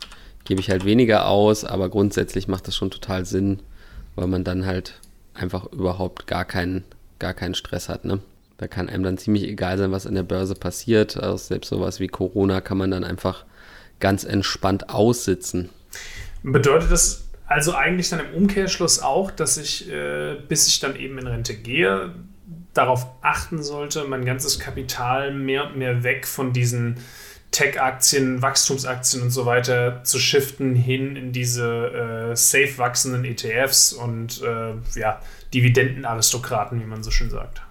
gebe 0.51 0.59
ich 0.59 0.69
halt 0.69 0.83
weniger 0.83 1.27
aus, 1.27 1.63
aber 1.63 1.87
grundsätzlich 1.87 2.49
macht 2.49 2.67
das 2.67 2.75
schon 2.75 2.91
total 2.91 3.23
Sinn, 3.23 3.61
weil 4.17 4.27
man 4.27 4.43
dann 4.43 4.65
halt 4.65 4.99
einfach 5.33 5.71
überhaupt 5.71 6.27
gar 6.27 6.43
keinen, 6.43 6.83
gar 7.19 7.33
keinen 7.33 7.55
Stress 7.55 7.87
hat. 7.87 8.03
Ne? 8.03 8.19
Da 8.57 8.67
kann 8.67 8.89
einem 8.89 9.01
dann 9.01 9.17
ziemlich 9.17 9.45
egal 9.45 9.77
sein, 9.77 9.93
was 9.93 10.05
in 10.05 10.13
der 10.13 10.23
Börse 10.23 10.55
passiert. 10.55 11.15
Also 11.15 11.37
selbst 11.37 11.69
sowas 11.69 12.01
wie 12.01 12.09
Corona 12.09 12.59
kann 12.59 12.77
man 12.77 12.91
dann 12.91 13.05
einfach 13.05 13.45
ganz 14.01 14.25
entspannt 14.25 14.89
aussitzen. 14.89 15.69
Bedeutet 16.43 16.91
das 16.91 17.29
also 17.47 17.73
eigentlich 17.73 18.09
dann 18.09 18.19
im 18.19 18.33
Umkehrschluss 18.35 18.99
auch, 18.99 19.31
dass 19.31 19.55
ich, 19.55 19.89
äh, 19.89 20.35
bis 20.49 20.67
ich 20.67 20.81
dann 20.81 20.97
eben 20.97 21.17
in 21.17 21.27
Rente 21.27 21.55
gehe, 21.55 22.13
darauf 22.73 23.07
achten 23.21 23.63
sollte, 23.63 24.03
mein 24.03 24.25
ganzes 24.25 24.59
Kapital 24.59 25.33
mehr 25.33 25.67
und 25.67 25.77
mehr 25.77 26.03
weg 26.03 26.27
von 26.27 26.51
diesen 26.51 26.97
Tech-Aktien, 27.51 28.41
Wachstumsaktien 28.41 29.23
und 29.23 29.31
so 29.31 29.45
weiter 29.45 30.03
zu 30.03 30.19
shiften 30.19 30.73
hin 30.73 31.17
in 31.17 31.33
diese 31.33 32.31
äh, 32.31 32.35
safe 32.35 32.77
wachsenden 32.77 33.25
ETFs 33.25 33.91
und 33.91 34.41
äh, 34.41 34.73
ja, 34.97 35.21
Dividendenaristokraten, 35.53 36.79
wie 36.81 36.85
man 36.85 37.03
so 37.03 37.11
schön 37.11 37.29
sagt. 37.29 37.61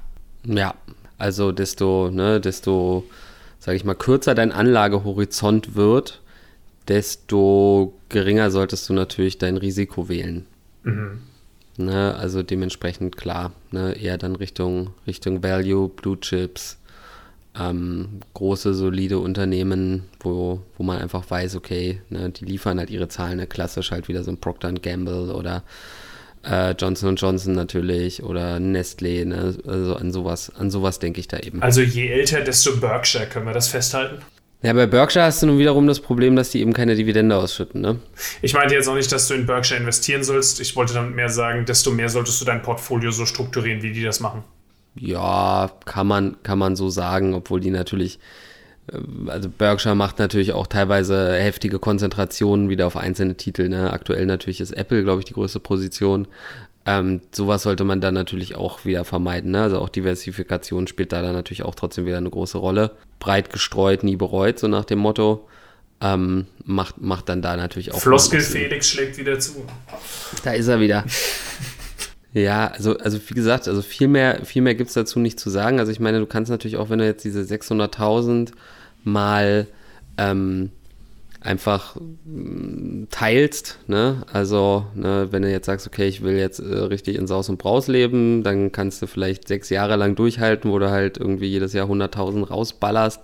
Ja, 0.44 0.75
also 1.16 1.50
desto, 1.50 2.10
ne, 2.10 2.40
desto, 2.40 3.04
sage 3.58 3.76
ich 3.76 3.84
mal, 3.84 3.94
kürzer 3.94 4.34
dein 4.34 4.52
Anlagehorizont 4.52 5.75
wird, 5.75 6.20
desto 6.88 7.94
geringer 8.10 8.50
solltest 8.50 8.88
du 8.88 8.92
natürlich 8.92 9.38
dein 9.38 9.56
Risiko 9.56 10.08
wählen. 10.08 10.46
Mhm. 10.82 11.22
Ne, 11.78 12.14
also 12.14 12.42
dementsprechend 12.42 13.16
klar, 13.16 13.52
ne, 13.70 13.94
eher 13.94 14.18
dann 14.18 14.37
Richtung, 14.37 14.90
Richtung 15.06 15.42
Value, 15.42 15.88
Blue 15.88 16.20
Chips, 16.20 16.79
ähm, 17.59 18.21
große, 18.35 18.75
solide 18.75 19.19
Unternehmen, 19.19 20.04
wo, 20.21 20.61
wo 20.76 20.83
man 20.83 20.99
einfach 20.99 21.28
weiß, 21.28 21.57
okay, 21.57 22.00
ne, 22.09 22.30
die 22.30 22.45
liefern 22.45 22.78
halt 22.78 22.90
ihre 22.90 23.09
Zahlen, 23.09 23.38
ne, 23.38 23.47
klassisch 23.47 23.90
halt 23.90 24.09
wieder 24.09 24.23
so 24.23 24.30
ein 24.30 24.38
Procter 24.38 24.73
Gamble 24.73 25.35
oder 25.35 25.64
äh, 26.45 26.73
Johnson 26.73 27.16
Johnson 27.16 27.54
natürlich 27.54 28.23
oder 28.23 28.57
Nestlé, 28.57 29.25
ne, 29.25 29.57
also 29.66 29.97
an 29.97 30.12
sowas, 30.12 30.52
an 30.57 30.71
sowas 30.71 31.00
denke 31.00 31.21
ich 31.21 31.28
da 31.28 31.38
eben. 31.38 31.61
Also 31.62 31.80
je 31.80 32.09
älter, 32.09 32.40
desto 32.42 32.76
Berkshire, 32.76 33.26
können 33.26 33.47
wir 33.47 33.54
das 33.54 33.69
festhalten? 33.69 34.23
Ja, 34.62 34.75
bei 34.75 34.87
Berkshire 34.87 35.25
hast 35.25 35.42
du 35.42 35.47
nun 35.47 35.59
wiederum 35.59 35.87
das 35.87 36.00
Problem, 36.00 36.37
dass 36.37 36.50
die 36.50 36.61
eben 36.61 36.75
keine 36.75 36.95
Dividende 36.95 37.35
ausschütten, 37.35 37.80
ne? 37.80 37.99
Ich 38.42 38.52
meinte 38.52 38.75
jetzt 38.75 38.88
auch 38.88 38.95
nicht, 38.95 39.11
dass 39.11 39.26
du 39.26 39.35
in 39.35 39.47
Berkshire 39.47 39.80
investieren 39.80 40.23
sollst. 40.23 40.61
Ich 40.61 40.76
wollte 40.76 40.92
damit 40.92 41.16
mehr 41.16 41.30
sagen, 41.30 41.64
desto 41.64 41.90
mehr 41.90 42.11
solltest 42.11 42.42
du 42.42 42.45
dein 42.45 42.61
Portfolio 42.61 43.11
so 43.11 43.25
strukturieren, 43.25 43.83
wie 43.83 43.92
die 43.92 44.02
das 44.02 44.21
machen. 44.21 44.45
Ja, 44.94 45.70
kann 45.85 46.06
man, 46.06 46.42
kann 46.42 46.59
man 46.59 46.76
so 46.76 46.88
sagen, 46.88 47.35
obwohl 47.35 47.61
die 47.61 47.70
natürlich, 47.70 48.18
äh, 48.92 48.99
also 49.28 49.49
Berkshire 49.49 49.94
macht 49.94 50.18
natürlich 50.18 50.52
auch 50.52 50.66
teilweise 50.66 51.35
heftige 51.35 51.78
Konzentrationen 51.78 52.68
wieder 52.68 52.87
auf 52.87 52.97
einzelne 52.97 53.37
Titel. 53.37 53.68
Ne? 53.68 53.92
Aktuell 53.92 54.26
natürlich 54.26 54.61
ist 54.61 54.73
Apple, 54.73 55.02
glaube 55.02 55.20
ich, 55.20 55.26
die 55.26 55.35
größte 55.35 55.61
Position. 55.61 56.26
Ähm, 56.87 57.20
sowas 57.30 57.62
sollte 57.62 57.85
man 57.85 58.00
dann 58.00 58.14
natürlich 58.14 58.56
auch 58.56 58.85
wieder 58.85 59.04
vermeiden. 59.04 59.52
Ne? 59.52 59.62
Also 59.62 59.78
auch 59.78 59.90
Diversifikation 59.90 60.87
spielt 60.87 61.12
da 61.12 61.23
dann 61.23 61.35
natürlich 61.35 61.62
auch 61.62 61.75
trotzdem 61.75 62.06
wieder 62.06 62.16
eine 62.16 62.30
große 62.30 62.59
Rolle. 62.59 62.92
Breit 63.18 63.52
gestreut, 63.52 64.02
nie 64.02 64.16
bereut, 64.16 64.59
so 64.59 64.66
nach 64.66 64.85
dem 64.85 64.99
Motto. 64.99 65.47
Ähm, 66.02 66.47
macht, 66.64 66.99
macht 67.02 67.28
dann 67.28 67.42
da 67.42 67.56
natürlich 67.56 67.92
auch. 67.92 68.00
Floskel 68.00 68.40
Felix 68.40 68.88
schlägt 68.88 69.18
wieder 69.18 69.38
zu. 69.38 69.66
Da 70.42 70.52
ist 70.52 70.68
er 70.68 70.80
wieder. 70.80 71.04
Ja, 72.32 72.68
also, 72.68 72.96
also 72.99 73.18
wie 73.26 73.34
gesagt, 73.34 73.66
also 73.66 73.82
viel 73.82 74.06
mehr, 74.06 74.44
viel 74.44 74.62
mehr 74.62 74.75
gibt 74.76 74.88
es 74.88 74.94
dazu 74.94 75.18
nicht 75.18 75.40
zu 75.40 75.50
sagen. 75.50 75.80
Also 75.80 75.90
ich 75.90 75.99
meine, 76.00 76.20
du 76.20 76.26
kannst 76.26 76.50
natürlich 76.50 76.76
auch, 76.76 76.88
wenn 76.88 77.00
du 77.00 77.06
jetzt 77.06 77.25
diese 77.25 77.40
600.000 77.40 78.52
mal 79.02 79.66
ähm, 80.16 80.70
einfach 81.40 81.96
äh, 81.96 83.06
teilst, 83.10 83.78
ne? 83.87 84.22
Also, 84.32 84.87
ne, 84.94 85.28
wenn 85.30 85.42
du 85.42 85.50
jetzt 85.50 85.66
sagst, 85.66 85.87
okay, 85.87 86.06
ich 86.06 86.22
will 86.22 86.37
jetzt 86.37 86.60
äh, 86.60 86.64
richtig 86.64 87.16
in 87.16 87.26
Saus 87.26 87.49
und 87.49 87.58
Braus 87.58 87.88
leben, 87.88 88.42
dann 88.42 88.72
kannst 88.72 89.02
du 89.02 89.06
vielleicht 89.06 89.49
sechs 89.49 89.70
Jahre 89.70 89.96
lang 89.96 90.14
durchhalten, 90.14 90.70
wo 90.70 90.78
du 90.78 90.90
halt 90.90 91.18
irgendwie 91.18 91.46
jedes 91.46 91.72
Jahr 91.72 91.88
100.000 91.88 92.46
rausballerst. 92.46 93.22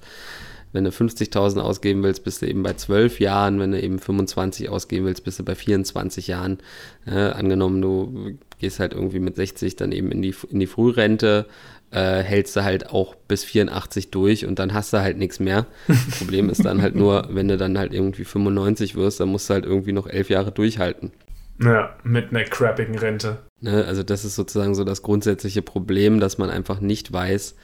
Wenn 0.73 0.85
du 0.85 0.91
50.000 0.91 1.61
ausgeben 1.61 2.03
willst, 2.03 2.25
bist 2.25 2.43
du 2.43 2.47
eben 2.47 2.63
bei 2.63 2.75
12 2.75 3.21
Jahren. 3.21 3.61
Wenn 3.61 3.73
du 3.73 3.81
eben 3.81 3.99
25 3.99 4.69
ausgeben 4.69 5.07
willst, 5.07 5.25
bist 5.25 5.39
du 5.39 5.45
bei 5.45 5.55
24 5.55 6.27
Jahren. 6.27 6.59
Äh, 7.07 7.31
angenommen, 7.31 7.81
du 7.81 8.39
gehst 8.59 8.81
halt 8.81 8.93
irgendwie 8.93 9.19
mit 9.19 9.37
60 9.37 9.77
dann 9.77 9.93
eben 9.93 10.11
in 10.11 10.23
die, 10.23 10.35
in 10.51 10.61
die 10.61 10.67
Frührente, 10.67 11.47
äh, 11.91 12.23
hältst 12.23 12.57
du 12.57 12.65
halt 12.65 12.91
auch 12.91 13.15
bis 13.15 13.45
84 13.45 14.11
durch 14.11 14.47
und 14.47 14.59
dann 14.59 14.75
hast 14.75 14.93
du 14.93 15.01
halt 15.01 15.19
nichts 15.19 15.41
mehr. 15.41 15.67
Problem 16.19 16.51
ist 16.51 16.65
dann 16.65 16.83
halt 16.83 16.95
nur, 16.95 17.29
wenn 17.31 17.49
du 17.49 17.57
dann 17.57 17.79
halt 17.79 17.93
irgendwie 17.93 18.25
95 18.25 18.97
wirst, 18.97 19.21
dann 19.21 19.29
musst 19.29 19.49
du 19.49 19.55
halt 19.55 19.65
irgendwie 19.65 19.93
noch 19.93 20.07
elf 20.07 20.31
Jahre 20.31 20.53
durchhalten. 20.53 21.13
Ja, 21.61 21.97
mit 22.03 22.31
einer 22.31 22.45
crappigen 22.45 22.99
Rente. 22.99 23.39
Ne, 23.61 23.85
also 23.87 24.03
das 24.03 24.25
ist 24.25 24.35
sozusagen 24.35 24.75
so 24.75 24.85
das 24.85 25.03
grundsätzliche 25.03 25.63
Problem, 25.63 26.21
dass 26.21 26.37
man 26.37 26.51
einfach 26.51 26.81
nicht 26.81 27.13
weiß, 27.13 27.55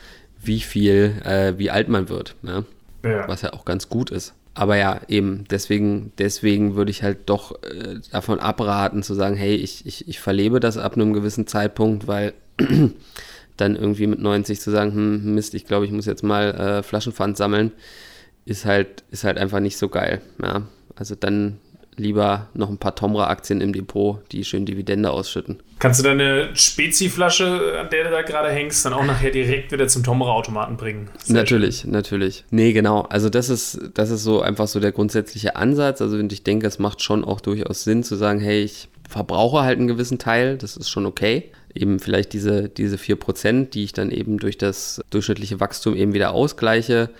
wie 0.43 0.61
viel, 0.61 1.21
äh, 1.25 1.59
wie 1.59 1.71
alt 1.71 1.89
man 1.89 2.09
wird. 2.09 2.37
Ne? 2.43 2.65
Ja. 3.05 3.29
Was 3.29 3.43
ja 3.43 3.53
auch 3.53 3.65
ganz 3.65 3.89
gut 3.89 4.11
ist. 4.11 4.35
Aber 4.55 4.77
ja, 4.77 5.01
eben, 5.09 5.45
deswegen, 5.51 6.13
deswegen 6.19 6.75
würde 6.75 6.91
ich 6.91 7.03
halt 7.03 7.21
doch 7.27 7.63
äh, 7.63 8.01
davon 8.11 8.39
abraten 8.39 9.03
zu 9.03 9.15
sagen, 9.15 9.35
hey, 9.35 9.55
ich, 9.55 9.87
ich, 9.87 10.09
ich 10.09 10.21
verlebe 10.21 10.61
das 10.61 10.77
ab 10.77 10.95
einem 10.95 11.15
gewissen 11.15 11.47
Zeitpunkt, 11.47 12.07
weil 12.07 12.35
dann 13.57 13.77
irgendwie 13.77 14.07
mit 14.07 14.21
90 14.21 14.61
zu 14.61 14.71
sagen, 14.71 14.93
hm, 14.93 15.35
Mist, 15.35 15.55
ich 15.55 15.67
glaube, 15.67 15.87
ich 15.87 15.93
muss 15.93 16.05
jetzt 16.05 16.23
mal 16.23 16.51
äh, 16.55 16.83
Flaschenpfand 16.83 17.39
sammeln, 17.39 17.73
ist 18.45 18.67
halt, 18.67 19.05
ist 19.11 19.25
halt 19.25 19.39
einfach 19.39 19.61
nicht 19.61 19.79
so 19.79 19.89
geil. 19.89 20.21
Ja? 20.43 20.67
Also 20.97 21.15
dann 21.15 21.59
lieber 21.97 22.49
noch 22.55 22.71
ein 22.71 22.79
paar 22.79 22.95
Tomra-Aktien 22.95 23.61
im 23.61 23.73
Depot, 23.73 24.21
die 24.33 24.45
schön 24.45 24.65
Dividende 24.65 25.11
ausschütten. 25.11 25.59
Kannst 25.79 26.01
du 26.01 26.05
deine 26.05 26.51
Spezi-Flasche, 26.55 27.79
an 27.81 27.91
der 27.91 28.05
du 28.05 28.11
da 28.11 28.23
gerade 28.23 28.51
hängst, 28.51 28.85
dann 28.85 28.93
auch 28.93 29.05
nachher 29.05 29.31
direkt 29.31 29.73
wieder 29.73 29.89
zum 29.89 30.03
Tomra-Automaten 30.03 30.77
bringen? 30.77 31.11
Sehr 31.23 31.37
natürlich, 31.37 31.81
schön. 31.81 31.91
natürlich. 31.91 32.45
Nee, 32.51 32.73
genau. 32.73 33.03
Also 33.03 33.29
das 33.29 33.49
ist, 33.49 33.81
das 33.95 34.11
ist 34.11 34.23
so 34.23 34.41
einfach 34.41 34.69
so 34.69 34.81
der 34.81 34.93
grundsätzliche 34.93 35.57
Ansatz. 35.57 36.01
Also 36.01 36.19
ich 36.19 36.45
denke, 36.45 36.67
es 36.67 36.79
macht 36.79 37.03
schon 37.03 37.25
auch 37.25 37.41
durchaus 37.41 37.85
Sinn 37.85 38.05
zu 38.05 38.17
sagen, 38.17 38.41
hey, 38.41 38.63
ich 38.63 38.89
verbrauche 39.09 39.63
halt 39.63 39.79
einen 39.79 39.89
gewissen 39.89 40.19
Teil, 40.19 40.57
das 40.57 40.77
ist 40.77 40.89
schon 40.89 41.05
okay. 41.05 41.51
eben 41.75 41.99
vielleicht 42.01 42.33
diese, 42.33 42.69
diese 42.69 42.97
4%, 42.97 43.71
die 43.71 43.85
ich 43.85 43.93
dann 43.93 44.11
eben 44.11 44.39
durch 44.39 44.57
das 44.57 45.03
durchschnittliche 45.11 45.61
Wachstum 45.61 45.95
eben 45.97 46.15
wieder 46.15 46.33
ausgleiche. 46.33 47.11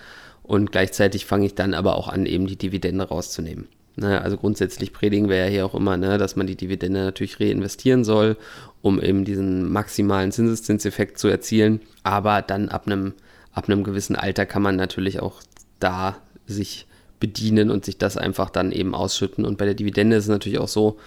Und 0.41 0.71
gleichzeitig 0.71 1.25
fange 1.25 1.45
ich 1.45 1.55
dann 1.55 1.73
aber 1.73 1.95
auch 1.95 2.07
an, 2.07 2.25
eben 2.25 2.47
die 2.47 2.57
Dividende 2.57 3.05
rauszunehmen. 3.05 3.67
Ne, 3.95 4.21
also 4.21 4.37
grundsätzlich 4.37 4.91
predigen 4.91 5.29
wir 5.29 5.37
ja 5.37 5.45
hier 5.45 5.65
auch 5.65 5.75
immer, 5.75 5.97
ne, 5.97 6.17
dass 6.17 6.35
man 6.35 6.47
die 6.47 6.55
Dividende 6.55 7.01
natürlich 7.01 7.39
reinvestieren 7.39 8.03
soll, 8.03 8.37
um 8.81 8.99
eben 8.99 9.23
diesen 9.23 9.71
maximalen 9.71 10.31
Zinseszinseffekt 10.31 11.19
zu 11.19 11.27
erzielen. 11.27 11.79
Aber 12.01 12.41
dann 12.41 12.69
ab 12.69 12.87
einem, 12.87 13.13
ab 13.51 13.67
gewissen 13.67 14.15
Alter 14.15 14.47
kann 14.47 14.63
man 14.63 14.75
natürlich 14.75 15.19
auch 15.19 15.43
da 15.79 16.17
sich 16.47 16.87
bedienen 17.19 17.69
und 17.69 17.85
sich 17.85 17.97
das 17.97 18.17
einfach 18.17 18.49
dann 18.49 18.71
eben 18.71 18.95
ausschütten. 18.95 19.45
Und 19.45 19.57
bei 19.57 19.65
der 19.65 19.75
Dividende 19.75 20.17
ist 20.17 20.25
es 20.25 20.29
natürlich 20.29 20.59
auch 20.59 20.67
so, 20.67 20.97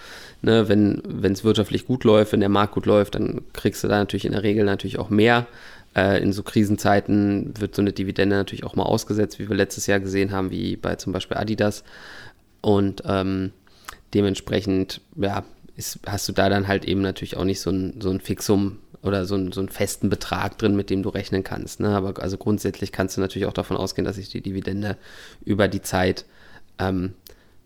ne, 0.41 0.69
wenn 0.69 1.31
es 1.31 1.43
wirtschaftlich 1.43 1.85
gut 1.85 2.05
läuft, 2.05 2.31
wenn 2.31 2.39
der 2.39 2.49
Markt 2.49 2.73
gut 2.73 2.85
läuft, 2.85 3.15
dann 3.15 3.41
kriegst 3.53 3.83
du 3.83 3.89
da 3.89 3.97
natürlich 3.99 4.25
in 4.25 4.31
der 4.31 4.43
Regel 4.43 4.63
natürlich 4.63 4.97
auch 4.97 5.09
mehr. 5.09 5.45
Äh, 5.95 6.23
in 6.23 6.31
so 6.31 6.41
Krisenzeiten 6.41 7.53
wird 7.59 7.75
so 7.75 7.81
eine 7.81 7.91
Dividende 7.91 8.35
natürlich 8.35 8.63
auch 8.63 8.75
mal 8.75 8.83
ausgesetzt, 8.83 9.39
wie 9.39 9.49
wir 9.49 9.55
letztes 9.55 9.87
Jahr 9.87 9.99
gesehen 9.99 10.31
haben, 10.31 10.51
wie 10.51 10.75
bei 10.75 10.95
zum 10.95 11.13
Beispiel 11.13 11.37
Adidas. 11.37 11.83
Und 12.61 13.03
ähm, 13.05 13.51
dementsprechend, 14.13 15.01
ja, 15.15 15.43
ist, 15.75 15.99
hast 16.07 16.27
du 16.27 16.33
da 16.33 16.49
dann 16.49 16.67
halt 16.67 16.85
eben 16.85 17.01
natürlich 17.01 17.37
auch 17.37 17.43
nicht 17.43 17.61
so 17.61 17.69
ein, 17.69 18.01
so 18.01 18.09
ein 18.09 18.19
Fixum 18.19 18.79
oder 19.03 19.25
so, 19.25 19.35
ein, 19.35 19.51
so 19.51 19.61
einen 19.61 19.69
festen 19.69 20.09
Betrag 20.09 20.57
drin, 20.57 20.75
mit 20.75 20.89
dem 20.89 21.03
du 21.03 21.09
rechnen 21.09 21.43
kannst. 21.43 21.79
Ne? 21.79 21.89
Aber 21.89 22.21
also 22.21 22.37
grundsätzlich 22.37 22.91
kannst 22.91 23.15
du 23.15 23.21
natürlich 23.21 23.47
auch 23.47 23.53
davon 23.53 23.77
ausgehen, 23.77 24.05
dass 24.05 24.15
sich 24.15 24.29
die 24.29 24.41
Dividende 24.41 24.97
über 25.45 25.67
die 25.67 25.81
Zeit 25.81 26.25
ähm, 26.79 27.13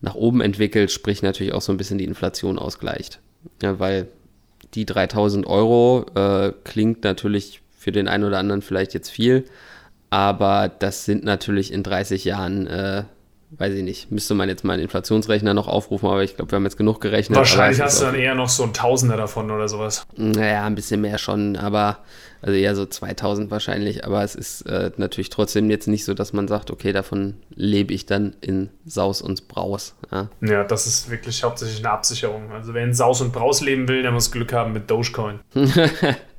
nach 0.02 0.16
oben 0.16 0.42
entwickelt, 0.42 0.92
sprich 0.92 1.22
natürlich 1.22 1.54
auch 1.54 1.62
so 1.62 1.72
ein 1.72 1.78
bisschen 1.78 1.98
die 1.98 2.06
Inflation 2.06 2.60
ausgleicht. 2.60 3.20
Ja, 3.62 3.80
weil 3.80 4.08
die 4.74 4.86
3000 4.86 5.46
Euro 5.48 6.06
äh, 6.16 6.54
klingt 6.64 7.04
natürlich 7.04 7.62
für 7.72 7.92
den 7.92 8.08
einen 8.08 8.24
oder 8.24 8.40
anderen 8.40 8.62
vielleicht 8.62 8.94
jetzt 8.94 9.10
viel, 9.10 9.46
aber 10.10 10.70
das 10.70 11.06
sind 11.06 11.24
natürlich 11.24 11.72
in 11.72 11.84
30 11.84 12.26
Jahren 12.26 12.68
äh, 12.68 13.04
weiß 13.58 13.74
ich 13.74 13.84
nicht, 13.84 14.12
müsste 14.12 14.34
man 14.34 14.48
jetzt 14.50 14.64
mal 14.64 14.74
einen 14.74 14.84
Inflationsrechner 14.84 15.54
noch 15.54 15.68
aufrufen, 15.68 16.08
aber 16.08 16.24
ich 16.24 16.36
glaube, 16.36 16.52
wir 16.52 16.56
haben 16.56 16.64
jetzt 16.64 16.78
genug 16.78 17.02
gerechnet. 17.02 17.38
Wahrscheinlich 17.38 17.82
hast 17.82 18.02
du 18.02 18.06
dann 18.06 18.16
eher 18.16 18.34
noch 18.34 18.50
so 18.50 18.64
ein 18.64 18.74
Tausender 18.74 19.18
davon 19.18 19.52
oder 19.52 19.68
sowas. 19.68 20.06
Naja, 20.16 20.66
ein 20.66 20.76
bisschen 20.76 21.02
mehr 21.02 21.18
schon, 21.18 21.58
aber 21.58 22.00
also 22.42 22.58
eher 22.58 22.76
so 22.76 22.86
2000 22.86 23.52
wahrscheinlich, 23.52 24.06
aber 24.06 24.24
es 24.24 24.36
ist 24.36 24.62
äh, 24.64 24.92
natürlich 24.98 25.30
trotzdem 25.30 25.70
jetzt 25.70 25.88
nicht 25.88 26.06
so, 26.06 26.14
dass 26.14 26.34
man 26.34 26.48
sagt, 26.48 26.72
okay, 26.72 26.92
davon 26.92 27.36
lebe 27.54 27.94
ich 27.94 28.06
dann 28.06 28.36
in 28.42 28.70
Saus 28.86 29.22
und 29.22 29.48
Braus. 29.48 29.96
Ja. 30.12 30.30
ja, 30.42 30.64
das 30.64 30.88
ist 30.88 31.12
wirklich 31.12 31.44
hauptsächlich 31.44 31.80
eine 31.80 31.92
Absicherung. 31.92 32.52
Also 32.52 32.74
wer 32.74 32.84
in 32.84 32.94
Saus 32.94 33.22
und 33.22 33.32
Braus 33.32 33.62
leben 33.62 33.88
will, 33.88 34.02
der 34.02 34.12
muss 34.12 34.32
Glück 34.32 34.54
haben 34.54 34.74
mit 34.74 34.90
Dogecoin. 34.90 35.40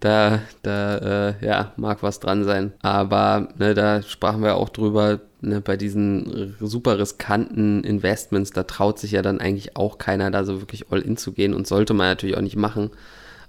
da, 0.00 0.40
da 0.62 1.28
äh, 1.28 1.46
ja, 1.46 1.72
mag 1.76 2.02
was 2.02 2.20
dran 2.20 2.44
sein. 2.44 2.72
Aber 2.82 3.48
ne, 3.58 3.74
da 3.74 4.02
sprachen 4.02 4.42
wir 4.42 4.56
auch 4.56 4.68
drüber, 4.68 5.20
ne, 5.40 5.60
bei 5.60 5.76
diesen 5.76 6.56
super 6.60 6.98
riskanten 6.98 7.84
Investments, 7.84 8.50
da 8.50 8.64
traut 8.64 8.98
sich 8.98 9.12
ja 9.12 9.22
dann 9.22 9.40
eigentlich 9.40 9.76
auch 9.76 9.98
keiner, 9.98 10.30
da 10.30 10.44
so 10.44 10.60
wirklich 10.60 10.90
all 10.90 11.00
in 11.00 11.16
zu 11.16 11.32
gehen 11.32 11.54
und 11.54 11.66
sollte 11.66 11.94
man 11.94 12.08
natürlich 12.08 12.36
auch 12.36 12.42
nicht 12.42 12.56
machen. 12.56 12.90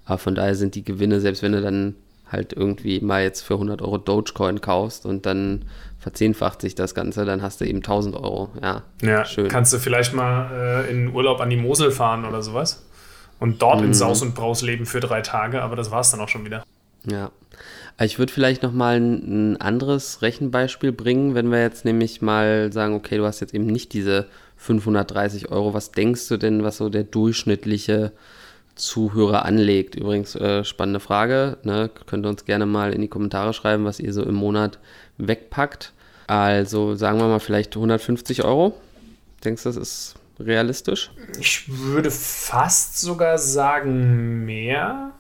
Aber 0.06 0.18
von 0.18 0.36
daher 0.36 0.56
sind 0.56 0.76
die 0.76 0.84
Gewinne, 0.84 1.20
selbst 1.22 1.44
wenn 1.44 1.54
du 1.54 1.62
dann 1.62 1.96
halt 2.32 2.54
irgendwie 2.54 3.02
mal 3.02 3.24
jetzt 3.24 3.42
für 3.42 3.56
100 3.56 3.82
Euro 3.82 3.98
Dogecoin 3.98 4.62
kaufst 4.62 5.06
und 5.06 5.26
dann 5.26 5.66
verzehnfacht 6.00 6.62
sich 6.62 6.76
das 6.76 6.96
Ganze, 6.96 7.26
dann 7.26 7.42
hast 7.42 7.62
du 7.62 7.66
eben 7.66 7.80
1000 7.80 8.16
Euro. 8.16 8.50
Ja, 8.62 8.84
ja 9.02 9.26
schön. 9.26 9.50
Kannst 9.50 9.74
du 9.74 9.78
vielleicht 9.78 10.14
mal 10.14 10.86
äh, 10.88 10.92
in 10.92 11.14
Urlaub 11.14 11.42
an 11.42 11.50
die 11.50 11.58
Mosel 11.58 11.92
fahren 11.92 12.26
oder 12.26 12.42
sowas? 12.42 12.84
Und 13.42 13.64
dort 13.64 13.80
mhm. 13.80 13.88
in 13.88 13.94
Saus 13.96 14.22
und 14.22 14.36
Braus 14.36 14.62
leben 14.62 14.86
für 14.86 15.00
drei 15.00 15.22
Tage, 15.22 15.64
aber 15.64 15.76
das 15.76 15.90
war 15.90 16.02
es 16.02 16.12
dann 16.12 16.20
auch 16.20 16.30
schon 16.30 16.46
wieder. 16.46 16.64
Ja, 17.08 17.32
ich 18.00 18.20
würde 18.20 18.32
vielleicht 18.32 18.62
noch 18.62 18.72
mal 18.72 18.98
ein, 18.98 19.54
ein, 19.54 19.58
anderes 19.58 20.22
Rechenbeispiel 20.22 20.92
bringen, 20.92 21.34
wenn 21.34 21.52
wir 21.52 21.60
jetzt 21.60 21.84
nämlich 21.84 22.22
mal 22.22 22.72
sagen, 22.72 22.94
okay, 22.94 23.18
du 23.18 23.26
hast 23.26 23.40
jetzt 23.40 23.56
eben 23.56 23.66
nicht 23.66 23.94
diese 23.94 24.28
530 24.58 25.50
Euro. 25.50 25.74
Was 25.74 25.92
denkst 25.92 26.27
du 26.27 26.38
denn, 26.38 26.64
was 26.64 26.77
so 26.77 26.90
der 26.90 27.04
durchschnittliche 27.04 28.12
Zuhörer 28.75 29.44
anlegt? 29.44 29.96
Übrigens, 29.96 30.36
äh, 30.36 30.64
spannende 30.64 31.00
Frage. 31.00 31.58
Ne? 31.64 31.90
Könnt 32.06 32.27
ihr 32.27 32.30
uns 32.30 32.46
gerne 32.46 32.68
mal 32.68 32.94
in 32.94 33.01
die 33.01 33.08
Kommentare 33.08 33.54
schreiben, 33.54 33.86
was 33.86 34.00
ihr 34.00 34.14
so 34.14 34.22
im 34.22 34.36
Monat 34.36 34.77
wegpackt. 35.18 35.94
Also 36.27 36.94
sagen 36.94 37.18
wir 37.18 37.27
mal 37.27 37.40
vielleicht 37.40 37.75
150 37.75 38.44
Euro. 38.44 38.80
Denkst 39.44 39.64
du, 39.64 39.70
das 39.70 39.77
ist 39.77 40.16
realistisch? 40.46 41.12
Ich 41.40 41.64
würde 41.68 42.12
fast 42.12 43.00
sogar 43.00 43.38
sagen 43.38 44.46
mehr. 44.46 45.12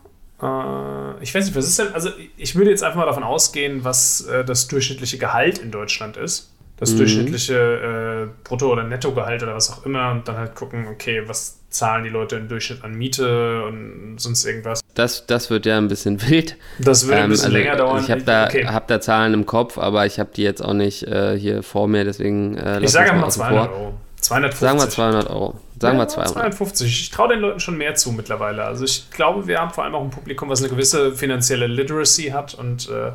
Äh, 0.41 1.23
ich 1.23 1.33
weiß 1.33 1.45
nicht, 1.45 1.55
was 1.55 1.67
ist 1.67 1.79
denn? 1.79 1.93
Also, 1.93 2.09
ich 2.37 2.55
würde 2.55 2.71
jetzt 2.71 2.83
einfach 2.83 2.97
mal 2.97 3.05
davon 3.05 3.23
ausgehen, 3.23 3.83
was 3.83 4.21
äh, 4.21 4.43
das 4.43 4.67
durchschnittliche 4.67 5.17
Gehalt 5.17 5.59
in 5.59 5.71
Deutschland 5.71 6.17
ist. 6.17 6.51
Das 6.77 6.93
mhm. 6.93 6.97
durchschnittliche 6.97 7.53
äh, 7.53 8.47
Brutto- 8.47 8.71
oder 8.71 8.83
Nettogehalt 8.83 9.43
oder 9.43 9.53
was 9.53 9.71
auch 9.71 9.85
immer. 9.85 10.11
Und 10.11 10.27
dann 10.27 10.37
halt 10.37 10.55
gucken, 10.55 10.87
okay, 10.87 11.21
was 11.27 11.59
zahlen 11.69 12.03
die 12.03 12.09
Leute 12.09 12.35
im 12.35 12.47
Durchschnitt 12.47 12.83
an 12.83 12.95
Miete 12.95 13.63
und 13.65 14.15
sonst 14.17 14.45
irgendwas. 14.45 14.81
Das, 14.95 15.25
das 15.25 15.49
wird 15.49 15.67
ja 15.67 15.77
ein 15.77 15.87
bisschen 15.87 16.21
wild. 16.29 16.57
Das 16.79 17.07
wird 17.07 17.17
ein 17.17 17.25
ähm, 17.25 17.29
bisschen 17.29 17.45
also 17.45 17.57
länger 17.57 17.75
dauern. 17.75 18.03
Ich 18.03 18.11
habe 18.11 18.23
da, 18.23 18.45
okay. 18.45 18.65
hab 18.65 18.87
da 18.87 18.99
Zahlen 18.99 19.33
im 19.33 19.45
Kopf, 19.45 19.77
aber 19.77 20.05
ich 20.05 20.19
habe 20.19 20.31
die 20.35 20.43
jetzt 20.43 20.63
auch 20.63 20.73
nicht 20.73 21.03
äh, 21.03 21.37
hier 21.37 21.63
vor 21.63 21.87
mir, 21.87 22.03
deswegen. 22.03 22.57
Äh, 22.57 22.81
ich 22.81 22.89
sage 22.89 23.11
einfach 23.11 23.21
mal 23.21 23.31
200 23.31 23.71
Euro. 23.71 23.93
250. 24.21 24.59
Sagen 24.59 24.79
wir 24.79 24.89
200 24.89 25.29
Euro. 25.29 25.59
Sagen 25.79 25.97
ja, 25.97 26.03
wir 26.03 26.07
200. 26.07 26.33
250. 26.33 26.87
Ich 26.87 27.09
traue 27.09 27.29
den 27.29 27.39
Leuten 27.39 27.59
schon 27.59 27.77
mehr 27.77 27.95
zu 27.95 28.11
mittlerweile. 28.11 28.63
Also 28.63 28.85
ich 28.85 29.09
glaube, 29.11 29.47
wir 29.47 29.59
haben 29.59 29.71
vor 29.71 29.83
allem 29.83 29.95
auch 29.95 30.03
ein 30.03 30.11
Publikum, 30.11 30.49
was 30.49 30.61
eine 30.61 30.69
gewisse 30.69 31.13
finanzielle 31.15 31.67
Literacy 31.67 32.29
hat 32.29 32.53
und 32.53 32.89
äh 32.89 33.11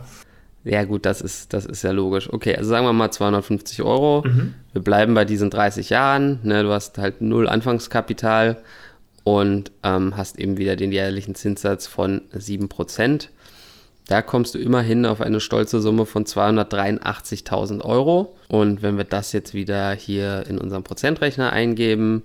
ja, 0.68 0.82
gut, 0.82 1.06
das 1.06 1.20
ist, 1.20 1.52
das 1.52 1.64
ist 1.64 1.84
ja 1.84 1.92
logisch. 1.92 2.28
Okay, 2.32 2.56
also 2.56 2.68
sagen 2.68 2.84
wir 2.84 2.92
mal 2.92 3.12
250 3.12 3.82
Euro. 3.82 4.24
Mhm. 4.26 4.54
Wir 4.72 4.82
bleiben 4.82 5.14
bei 5.14 5.24
diesen 5.24 5.48
30 5.48 5.90
Jahren. 5.90 6.40
Ne, 6.42 6.64
du 6.64 6.72
hast 6.72 6.98
halt 6.98 7.20
null 7.20 7.48
Anfangskapital 7.48 8.56
und 9.22 9.70
ähm, 9.84 10.16
hast 10.16 10.40
eben 10.40 10.56
wieder 10.56 10.74
den 10.74 10.90
jährlichen 10.90 11.36
Zinssatz 11.36 11.86
von 11.86 12.22
7%. 12.34 13.28
Da 14.08 14.22
kommst 14.22 14.54
du 14.54 14.58
immerhin 14.58 15.04
auf 15.04 15.20
eine 15.20 15.40
stolze 15.40 15.80
Summe 15.80 16.06
von 16.06 16.24
283.000 16.24 17.82
Euro. 17.82 18.36
Und 18.48 18.82
wenn 18.82 18.96
wir 18.96 19.04
das 19.04 19.32
jetzt 19.32 19.52
wieder 19.52 19.92
hier 19.92 20.44
in 20.48 20.58
unserem 20.58 20.84
Prozentrechner 20.84 21.52
eingeben. 21.52 22.22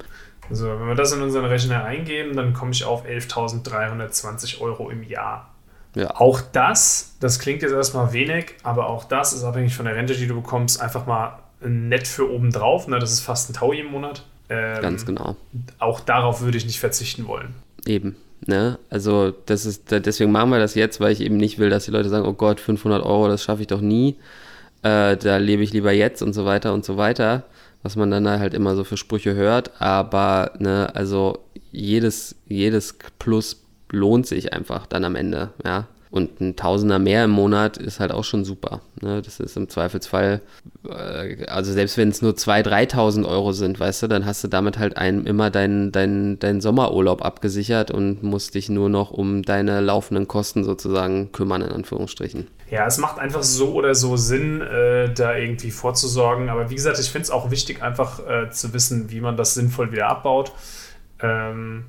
Also, 0.50 0.67
wenn 0.67 0.88
wir 0.88 0.96
das 0.96 1.12
in 1.13 1.22
unseren 1.22 1.46
Rechner 1.46 1.84
eingeben, 1.84 2.36
dann 2.36 2.54
komme 2.54 2.72
ich 2.72 2.84
auf 2.84 3.06
11.320 3.06 4.62
Euro 4.62 4.89
im 4.89 5.04
Jahr. 5.04 5.50
Ja. 5.96 6.15
Auch 6.15 6.41
das, 6.41 7.15
das 7.20 7.39
klingt 7.39 7.63
jetzt 7.63 7.74
erstmal 7.74 8.13
wenig, 8.13 8.56
aber 8.63 8.88
auch 8.88 9.04
das 9.04 9.34
ist 9.34 9.44
abhängig 9.44 9.76
von 9.76 9.86
der 9.86 9.96
Rente, 9.96 10.13
die 10.13 10.28
du 10.28 10.36
bekommst, 10.36 10.82
einfach 10.82 11.06
mal 11.06 11.39
nett 11.60 12.08
für 12.08 12.32
oben 12.32 12.52
drauf. 12.52 12.88
Ne? 12.88 13.00
Das 13.00 13.12
ist 13.12 13.22
fast 13.22 13.50
ein 13.50 13.54
Tau 13.54 13.72
im 13.72 13.88
Monat. 13.88 14.24
Ähm, 14.50 14.82
Ganz 14.82 15.06
genau. 15.06 15.36
Auch 15.80 16.00
darauf 16.00 16.41
würde 16.41 16.58
ich 16.58 16.65
nicht 16.65 16.80
verzichten 16.80 17.28
wollen. 17.28 17.56
Eben. 17.86 18.15
Ne? 18.47 18.80
Also 18.89 19.34
das 19.45 19.65
ist, 19.65 19.91
deswegen 19.91 20.32
machen 20.32 20.49
wir 20.49 20.60
das 20.60 20.75
jetzt, 20.75 20.99
weil 20.99 21.12
ich 21.12 21.21
eben 21.21 21.38
nicht 21.38 21.60
will, 21.60 21.69
dass 21.69 21.86
die 21.86 21.91
Leute 21.91 22.10
sagen, 22.10 22.25
oh 22.25 22.34
Gott, 22.34 22.60
500 22.60 23.04
Euro, 23.04 23.27
das 23.27 23.43
schaffe 23.43 23.62
ich 23.62 23.67
doch 23.67 23.82
nie. 23.82 24.15
Äh, 24.84 25.17
da 25.17 25.38
lebe 25.38 25.63
ich 25.63 25.73
lieber 25.73 25.91
jetzt 25.91 26.23
und 26.23 26.34
so 26.34 26.45
weiter 26.45 26.73
und 26.73 26.84
so 26.84 26.97
weiter, 26.97 27.43
was 27.84 27.95
man 27.95 28.10
dann 28.10 28.27
halt 28.27 28.54
immer 28.54 28.75
so 28.75 28.84
für 28.84 28.97
Sprüche 28.97 29.36
hört. 29.36 29.80
Aber 29.80 30.54
ne, 30.58 30.89
also 30.95 31.39
jedes, 31.71 32.36
jedes 32.47 32.97
Plus 33.19 33.62
lohnt 33.91 34.25
sich 34.25 34.54
einfach 34.54 34.88
dann 34.88 35.06
am 35.06 35.15
Ende, 35.15 35.51
ja. 35.63 35.88
Und 36.12 36.41
ein 36.41 36.58
Tausender 36.58 37.00
mehr 37.00 37.24
im 37.24 37.32
Monat 37.32 37.78
ist 37.78 38.02
halt 38.02 38.12
auch 38.12 38.26
schon 38.26 38.43
super. 38.43 38.82
Ne? 39.02 39.21
Das 39.21 39.39
ist 39.39 39.56
im 39.56 39.69
Zweifelsfall, 39.69 40.41
äh, 40.86 41.45
also 41.45 41.71
selbst 41.71 41.97
wenn 41.97 42.10
es 42.10 42.21
nur 42.21 42.34
2.000, 42.34 42.91
3.000 42.91 43.28
Euro 43.30 43.54
sind, 43.54 43.80
weißt 43.80 44.04
du, 44.04 44.08
dann 44.08 44.26
hast 44.26 44.43
du 44.43 44.50
damit 44.50 44.78
halt 44.78 44.97
ein, 44.97 45.26
immer 45.26 45.50
deinen 45.50 45.93
dein, 45.93 46.38
dein 46.38 46.60
Sommerurlaub 46.60 47.24
abgesichert 47.24 47.91
und 47.91 48.24
musst 48.24 48.56
dich 48.56 48.67
nur 48.67 48.89
noch 48.89 49.12
um 49.12 49.43
deine 49.43 49.80
laufenden 49.80 50.28
Kosten 50.28 50.65
sozusagen 50.65 51.32
kümmern, 51.32 51.62
in 51.62 51.71
Anführungsstrichen. 51.71 52.47
Ja, 52.69 52.86
es 52.86 52.97
macht 52.97 53.17
einfach 53.17 53.43
so 53.43 53.74
oder 53.74 53.95
so 53.95 54.17
Sinn, 54.17 54.60
äh, 54.60 55.13
da 55.13 55.38
irgendwie 55.38 55.71
vorzusorgen. 55.71 56.50
Aber 56.50 56.69
wie 56.69 56.76
gesagt, 56.76 57.00
ich 57.00 57.10
finde 57.10 57.24
es 57.24 57.32
auch 57.32 57.52
wichtig, 57.52 57.82
einfach 57.82 58.19
äh, 58.28 58.50
zu 58.50 58.74
wissen, 58.74 59.12
wie 59.12 59.21
man 59.21 59.38
das 59.38 59.54
sinnvoll 59.54 59.93
wieder 59.93 60.08
abbaut. 60.08 60.52
Ähm, 61.21 61.86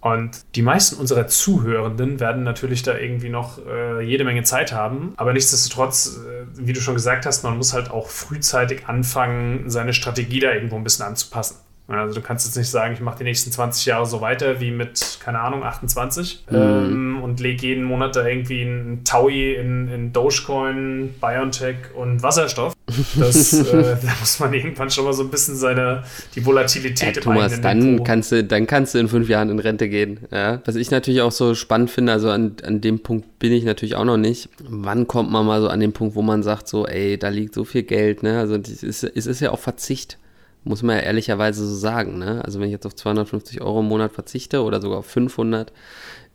und 0.00 0.44
die 0.54 0.62
meisten 0.62 0.96
unserer 0.96 1.26
Zuhörenden 1.26 2.20
werden 2.20 2.44
natürlich 2.44 2.82
da 2.82 2.96
irgendwie 2.96 3.30
noch 3.30 3.58
äh, 3.66 4.00
jede 4.00 4.24
Menge 4.24 4.44
Zeit 4.44 4.72
haben. 4.72 5.12
Aber 5.16 5.32
nichtsdestotrotz, 5.32 6.18
äh, 6.18 6.46
wie 6.54 6.72
du 6.72 6.80
schon 6.80 6.94
gesagt 6.94 7.26
hast, 7.26 7.42
man 7.42 7.56
muss 7.56 7.72
halt 7.72 7.90
auch 7.90 8.08
frühzeitig 8.08 8.86
anfangen, 8.86 9.68
seine 9.68 9.92
Strategie 9.92 10.38
da 10.38 10.52
irgendwo 10.52 10.76
ein 10.76 10.84
bisschen 10.84 11.04
anzupassen. 11.04 11.56
Also 11.88 12.16
du 12.16 12.20
kannst 12.20 12.46
jetzt 12.46 12.56
nicht 12.56 12.68
sagen, 12.68 12.92
ich 12.92 13.00
mache 13.00 13.18
die 13.18 13.24
nächsten 13.24 13.50
20 13.50 13.86
Jahre 13.86 14.04
so 14.04 14.20
weiter 14.20 14.60
wie 14.60 14.70
mit, 14.70 15.18
keine 15.20 15.40
Ahnung, 15.40 15.64
28 15.64 16.44
mhm. 16.50 16.56
ähm, 16.56 17.20
und 17.22 17.40
lege 17.40 17.66
jeden 17.66 17.84
Monat 17.84 18.14
da 18.14 18.26
irgendwie 18.26 18.60
ein 18.60 19.04
Taui 19.04 19.54
in, 19.54 19.88
in 19.88 20.12
Dogecoin, 20.12 21.14
Biontech 21.18 21.76
und 21.94 22.22
Wasserstoff. 22.22 22.74
Das, 23.16 23.52
äh, 23.52 23.96
da 24.02 24.12
muss 24.20 24.38
man 24.40 24.52
irgendwann 24.52 24.90
schon 24.90 25.04
mal 25.04 25.12
so 25.12 25.22
ein 25.22 25.30
bisschen 25.30 25.56
seine, 25.56 26.04
die 26.34 26.44
Volatilität 26.44 27.16
ja, 27.16 27.22
Thomas, 27.22 27.60
dann 27.60 28.02
kannst, 28.04 28.32
du, 28.32 28.44
dann 28.44 28.66
kannst 28.66 28.94
du 28.94 28.98
in 28.98 29.08
fünf 29.08 29.28
Jahren 29.28 29.50
in 29.50 29.58
Rente 29.58 29.88
gehen. 29.88 30.20
Ja? 30.30 30.60
Was 30.64 30.76
ich 30.76 30.90
natürlich 30.90 31.20
auch 31.22 31.32
so 31.32 31.54
spannend 31.54 31.90
finde, 31.90 32.12
also 32.12 32.30
an, 32.30 32.56
an 32.64 32.80
dem 32.80 33.00
Punkt 33.00 33.38
bin 33.38 33.52
ich 33.52 33.64
natürlich 33.64 33.94
auch 33.94 34.04
noch 34.04 34.16
nicht. 34.16 34.48
Wann 34.60 35.06
kommt 35.06 35.30
man 35.30 35.46
mal 35.46 35.60
so 35.60 35.68
an 35.68 35.80
den 35.80 35.92
Punkt, 35.92 36.16
wo 36.16 36.22
man 36.22 36.42
sagt 36.42 36.68
so, 36.68 36.86
ey, 36.86 37.18
da 37.18 37.28
liegt 37.28 37.54
so 37.54 37.64
viel 37.64 37.82
Geld, 37.82 38.22
ne? 38.22 38.38
Also 38.38 38.56
es 38.56 38.82
ist, 38.82 39.04
es 39.04 39.26
ist 39.26 39.40
ja 39.40 39.52
auch 39.52 39.58
Verzicht. 39.58 40.18
Muss 40.64 40.82
man 40.82 40.96
ja 40.96 41.02
ehrlicherweise 41.02 41.66
so 41.66 41.74
sagen. 41.74 42.18
Ne? 42.18 42.44
Also 42.44 42.58
wenn 42.60 42.66
ich 42.66 42.72
jetzt 42.72 42.86
auf 42.86 42.94
250 42.94 43.60
Euro 43.60 43.80
im 43.80 43.86
Monat 43.86 44.12
verzichte 44.12 44.62
oder 44.62 44.80
sogar 44.80 44.98
auf 44.98 45.06
500, 45.06 45.72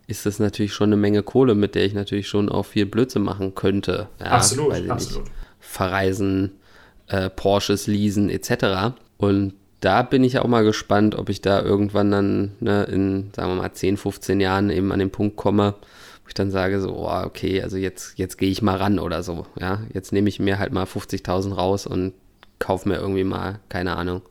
ist 0.06 0.26
das 0.26 0.38
natürlich 0.38 0.72
schon 0.72 0.88
eine 0.88 0.96
Menge 0.96 1.22
Kohle, 1.22 1.54
mit 1.54 1.74
der 1.74 1.84
ich 1.84 1.94
natürlich 1.94 2.28
schon 2.28 2.48
auch 2.48 2.64
viel 2.64 2.86
Blödsinn 2.86 3.22
machen 3.22 3.54
könnte. 3.54 4.08
Ja, 4.20 4.26
absolut, 4.26 4.72
absolut. 4.88 5.24
Nicht, 5.24 5.34
verreisen, 5.60 6.52
äh, 7.08 7.30
Porsches 7.30 7.86
leasen 7.86 8.28
etc. 8.28 8.96
Und 9.16 9.54
da 9.80 10.02
bin 10.02 10.24
ich 10.24 10.38
auch 10.38 10.46
mal 10.46 10.64
gespannt, 10.64 11.14
ob 11.14 11.28
ich 11.28 11.40
da 11.40 11.62
irgendwann 11.62 12.10
dann 12.10 12.52
ne, 12.60 12.84
in, 12.84 13.30
sagen 13.34 13.50
wir 13.50 13.62
mal, 13.62 13.72
10, 13.72 13.96
15 13.96 14.40
Jahren 14.40 14.70
eben 14.70 14.92
an 14.92 14.98
den 14.98 15.10
Punkt 15.10 15.36
komme, 15.36 15.74
wo 16.22 16.28
ich 16.28 16.34
dann 16.34 16.50
sage 16.50 16.80
so, 16.80 16.94
oh, 16.94 17.22
okay, 17.24 17.62
also 17.62 17.76
jetzt, 17.76 18.18
jetzt 18.18 18.38
gehe 18.38 18.50
ich 18.50 18.62
mal 18.62 18.76
ran 18.76 18.98
oder 18.98 19.22
so. 19.22 19.46
Ja, 19.60 19.82
jetzt 19.92 20.12
nehme 20.12 20.28
ich 20.28 20.40
mir 20.40 20.58
halt 20.58 20.72
mal 20.72 20.84
50.000 20.84 21.54
raus 21.54 21.86
und 21.86 22.14
kaufe 22.64 22.88
mir 22.88 22.96
irgendwie 22.96 23.24
mal, 23.24 23.60
keine 23.68 23.96
Ahnung. 23.96 24.22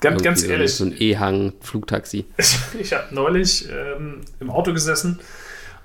Ganz, 0.00 0.22
ganz 0.22 0.40
so, 0.40 0.48
ehrlich. 0.48 0.74
So 0.74 0.84
ein 0.84 0.94
E-Hang, 0.98 1.52
Flugtaxi. 1.60 2.24
ich 2.80 2.92
habe 2.92 3.14
neulich 3.14 3.68
ähm, 3.70 4.22
im 4.40 4.50
Auto 4.50 4.72
gesessen 4.72 5.20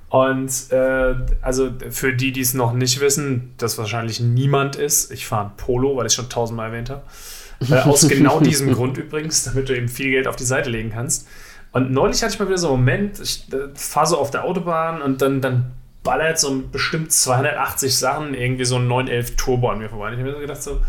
und 0.10 0.52
äh, 0.72 1.16
also 1.42 1.72
für 1.90 2.14
die, 2.14 2.32
die 2.32 2.42
es 2.42 2.54
noch 2.54 2.74
nicht 2.74 3.00
wissen, 3.00 3.54
das 3.58 3.78
wahrscheinlich 3.78 4.20
niemand 4.20 4.76
ist, 4.78 5.12
ich 5.12 5.26
fahre 5.28 5.48
ein 5.48 5.58
Polo, 5.58 5.98
weil 5.98 6.08
ich 6.08 6.14
schon 6.14 6.30
tausendmal 6.30 6.70
erwähnt 6.70 6.90
habe. 6.90 7.04
Äh, 7.70 7.76
aus 7.90 8.08
genau 8.08 8.40
diesem 8.40 8.74
Grund 8.74 8.98
übrigens, 8.98 9.44
damit 9.44 9.68
du 9.70 9.76
eben 9.76 9.90
viel 9.90 10.12
Geld 10.12 10.28
auf 10.28 10.36
die 10.38 10.46
Seite 10.46 10.70
legen 10.70 10.90
kannst. 10.90 11.28
Und 11.74 11.92
neulich 11.92 12.22
hatte 12.24 12.34
ich 12.34 12.40
mal 12.40 12.48
wieder 12.48 12.58
so 12.58 12.68
einen 12.68 12.78
Moment, 12.78 13.20
ich 13.20 13.46
äh, 13.54 13.70
fahre 13.74 14.08
so 14.08 14.18
auf 14.18 14.32
der 14.32 14.44
Autobahn 14.46 15.02
und 15.02 15.22
dann, 15.22 15.42
dann 15.42 15.72
ballert 16.04 16.40
so 16.40 16.62
bestimmt 16.72 17.12
280 17.12 17.96
Sachen 17.96 18.34
irgendwie 18.34 18.66
so 18.66 18.78
ein 18.78 18.88
911 18.88 19.36
Turbo 19.36 19.70
an 19.70 19.80
mir 19.80 19.90
vorbei. 19.90 20.08
Und 20.08 20.14
ich 20.14 20.20
habe 20.20 20.30
mir 20.30 20.36
so 20.36 20.42
gedacht 20.42 20.64
so, 20.64 20.82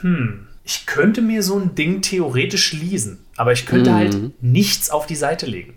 hm, 0.00 0.48
ich 0.64 0.86
könnte 0.86 1.22
mir 1.22 1.42
so 1.42 1.58
ein 1.58 1.74
Ding 1.74 2.02
theoretisch 2.02 2.72
leasen, 2.72 3.24
aber 3.36 3.52
ich 3.52 3.66
könnte 3.66 3.90
mhm. 3.90 3.94
halt 3.94 4.42
nichts 4.42 4.90
auf 4.90 5.06
die 5.06 5.16
Seite 5.16 5.46
legen. 5.46 5.74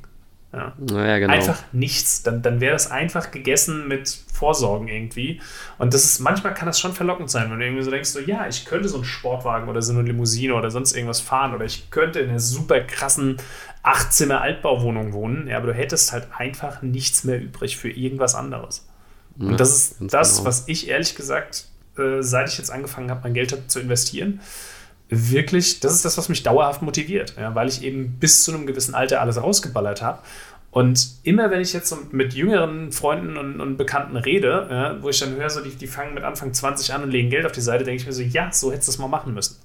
Ja. 0.56 0.74
Naja, 0.78 1.20
genau. 1.20 1.34
Einfach 1.34 1.64
nichts. 1.74 2.24
Dann, 2.24 2.42
dann 2.42 2.62
wäre 2.62 2.72
das 2.72 2.90
einfach 2.90 3.32
gegessen 3.32 3.90
mit 3.90 4.08
Vorsorgen 4.32 4.88
irgendwie. 4.88 5.42
Und 5.78 5.94
das 5.94 6.06
ist, 6.06 6.20
manchmal 6.20 6.54
kann 6.54 6.66
das 6.66 6.80
schon 6.80 6.94
verlockend 6.94 7.30
sein, 7.30 7.52
wenn 7.52 7.60
du 7.60 7.66
irgendwie 7.66 7.84
so 7.84 7.92
denkst, 7.92 8.10
so, 8.10 8.20
ja, 8.22 8.48
ich 8.48 8.64
könnte 8.64 8.88
so 8.88 8.96
einen 8.96 9.06
Sportwagen 9.06 9.68
oder 9.68 9.82
so 9.82 9.92
eine 9.92 10.04
Limousine 10.04 10.56
oder 10.56 10.72
sonst 10.72 10.96
irgendwas 10.96 11.20
fahren 11.20 11.54
oder 11.54 11.66
ich 11.66 11.92
könnte 11.92 12.22
in 12.22 12.30
einer 12.30 12.40
super 12.40 12.80
krassen 12.80 13.36
Achtzimmer 13.84 14.42
Altbauwohnung 14.42 15.12
wohnen, 15.12 15.48
ja, 15.48 15.58
aber 15.58 15.68
du 15.68 15.74
hättest 15.74 16.12
halt 16.12 16.30
einfach 16.36 16.82
nichts 16.82 17.24
mehr 17.24 17.40
übrig 17.40 17.78
für 17.78 17.90
irgendwas 17.90 18.34
anderes. 18.34 18.88
Ja, 19.38 19.48
Und 19.48 19.60
das 19.60 19.92
ist 19.92 19.98
das, 20.00 20.38
genau. 20.38 20.48
was 20.48 20.68
ich 20.68 20.88
ehrlich 20.88 21.16
gesagt 21.16 21.68
äh, 21.98 22.22
seit 22.22 22.50
ich 22.50 22.58
jetzt 22.58 22.72
angefangen 22.72 23.10
habe, 23.10 23.22
mein 23.24 23.34
Geld 23.34 23.56
zu 23.68 23.80
investieren, 23.80 24.40
wirklich, 25.10 25.80
das 25.80 25.94
ist 25.94 26.06
das, 26.06 26.18
was 26.18 26.30
mich 26.30 26.44
dauerhaft 26.44 26.82
motiviert, 26.82 27.36
ja, 27.38 27.54
weil 27.56 27.68
ich 27.68 27.84
eben 27.84 28.18
bis 28.20 28.44
zu 28.44 28.54
einem 28.54 28.66
gewissen 28.66 28.96
Alter 28.96 29.22
alles 29.22 29.42
rausgeballert 29.42 30.02
habe. 30.02 30.20
Und 30.72 31.08
immer 31.24 31.52
wenn 31.52 31.62
ich 31.62 31.72
jetzt 31.72 31.88
so 31.88 31.98
mit 32.12 32.34
jüngeren 32.34 32.92
Freunden 32.92 33.38
und, 33.38 33.62
und 33.62 33.78
Bekannten 33.78 34.18
rede, 34.18 34.68
ja, 34.70 35.02
wo 35.02 35.10
ich 35.10 35.20
dann 35.20 35.36
höre, 35.36 35.50
so 35.50 35.62
die, 35.62 35.70
die 35.70 35.88
fangen 35.88 36.14
mit 36.14 36.24
Anfang 36.24 36.54
20 36.54 36.94
an 36.94 37.04
und 37.04 37.12
legen 37.12 37.30
Geld 37.30 37.46
auf 37.46 37.54
die 37.54 37.62
Seite, 37.62 37.86
denke 37.86 38.02
ich 38.02 38.08
mir 38.08 38.14
so, 38.14 38.22
ja, 38.22 38.52
so 38.52 38.74
hättest 38.74 38.90
du 38.90 38.92
es 38.92 38.98
mal 38.98 39.08
machen 39.08 39.34
müssen. 39.34 39.56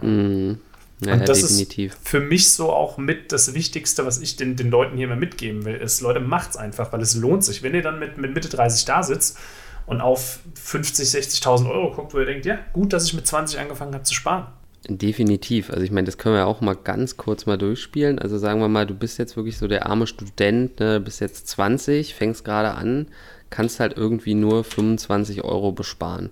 Mm. 0.00 0.60
Ja, 1.04 1.14
und 1.14 1.28
das 1.28 1.40
definitiv. 1.40 1.94
ist 1.94 2.08
für 2.08 2.20
mich 2.20 2.52
so 2.52 2.70
auch 2.70 2.96
mit 2.96 3.32
das 3.32 3.54
Wichtigste, 3.54 4.06
was 4.06 4.20
ich 4.20 4.36
den, 4.36 4.54
den 4.54 4.70
Leuten 4.70 4.96
hier 4.96 5.08
mal 5.08 5.16
mitgeben 5.16 5.64
will, 5.64 5.74
ist, 5.74 6.00
Leute, 6.00 6.20
macht's 6.20 6.56
einfach, 6.56 6.92
weil 6.92 7.00
es 7.00 7.16
lohnt 7.16 7.44
sich. 7.44 7.64
Wenn 7.64 7.74
ihr 7.74 7.82
dann 7.82 7.98
mit, 7.98 8.18
mit 8.18 8.32
Mitte 8.32 8.48
30 8.48 8.84
da 8.84 9.02
sitzt 9.02 9.38
und 9.86 10.00
auf 10.00 10.40
50, 10.54 11.08
60.000 11.08 11.70
Euro 11.70 11.94
guckt, 11.94 12.14
wo 12.14 12.18
ihr 12.18 12.26
denkt, 12.26 12.46
ja, 12.46 12.58
gut, 12.72 12.92
dass 12.92 13.06
ich 13.06 13.14
mit 13.14 13.26
20 13.26 13.58
angefangen 13.58 13.94
habe 13.94 14.04
zu 14.04 14.14
sparen. 14.14 14.46
Definitiv. 14.88 15.70
Also 15.70 15.82
ich 15.82 15.92
meine, 15.92 16.06
das 16.06 16.18
können 16.18 16.34
wir 16.34 16.46
auch 16.46 16.60
mal 16.60 16.74
ganz 16.74 17.16
kurz 17.16 17.46
mal 17.46 17.56
durchspielen. 17.56 18.18
Also 18.18 18.38
sagen 18.38 18.60
wir 18.60 18.68
mal, 18.68 18.86
du 18.86 18.94
bist 18.94 19.18
jetzt 19.18 19.36
wirklich 19.36 19.56
so 19.56 19.68
der 19.68 19.86
arme 19.86 20.06
Student, 20.06 20.80
ne, 20.80 20.98
bist 20.98 21.20
jetzt 21.20 21.46
20, 21.48 22.14
fängst 22.14 22.44
gerade 22.44 22.72
an, 22.72 23.06
kannst 23.50 23.78
halt 23.78 23.96
irgendwie 23.96 24.34
nur 24.34 24.64
25 24.64 25.44
Euro 25.44 25.70
besparen. 25.70 26.30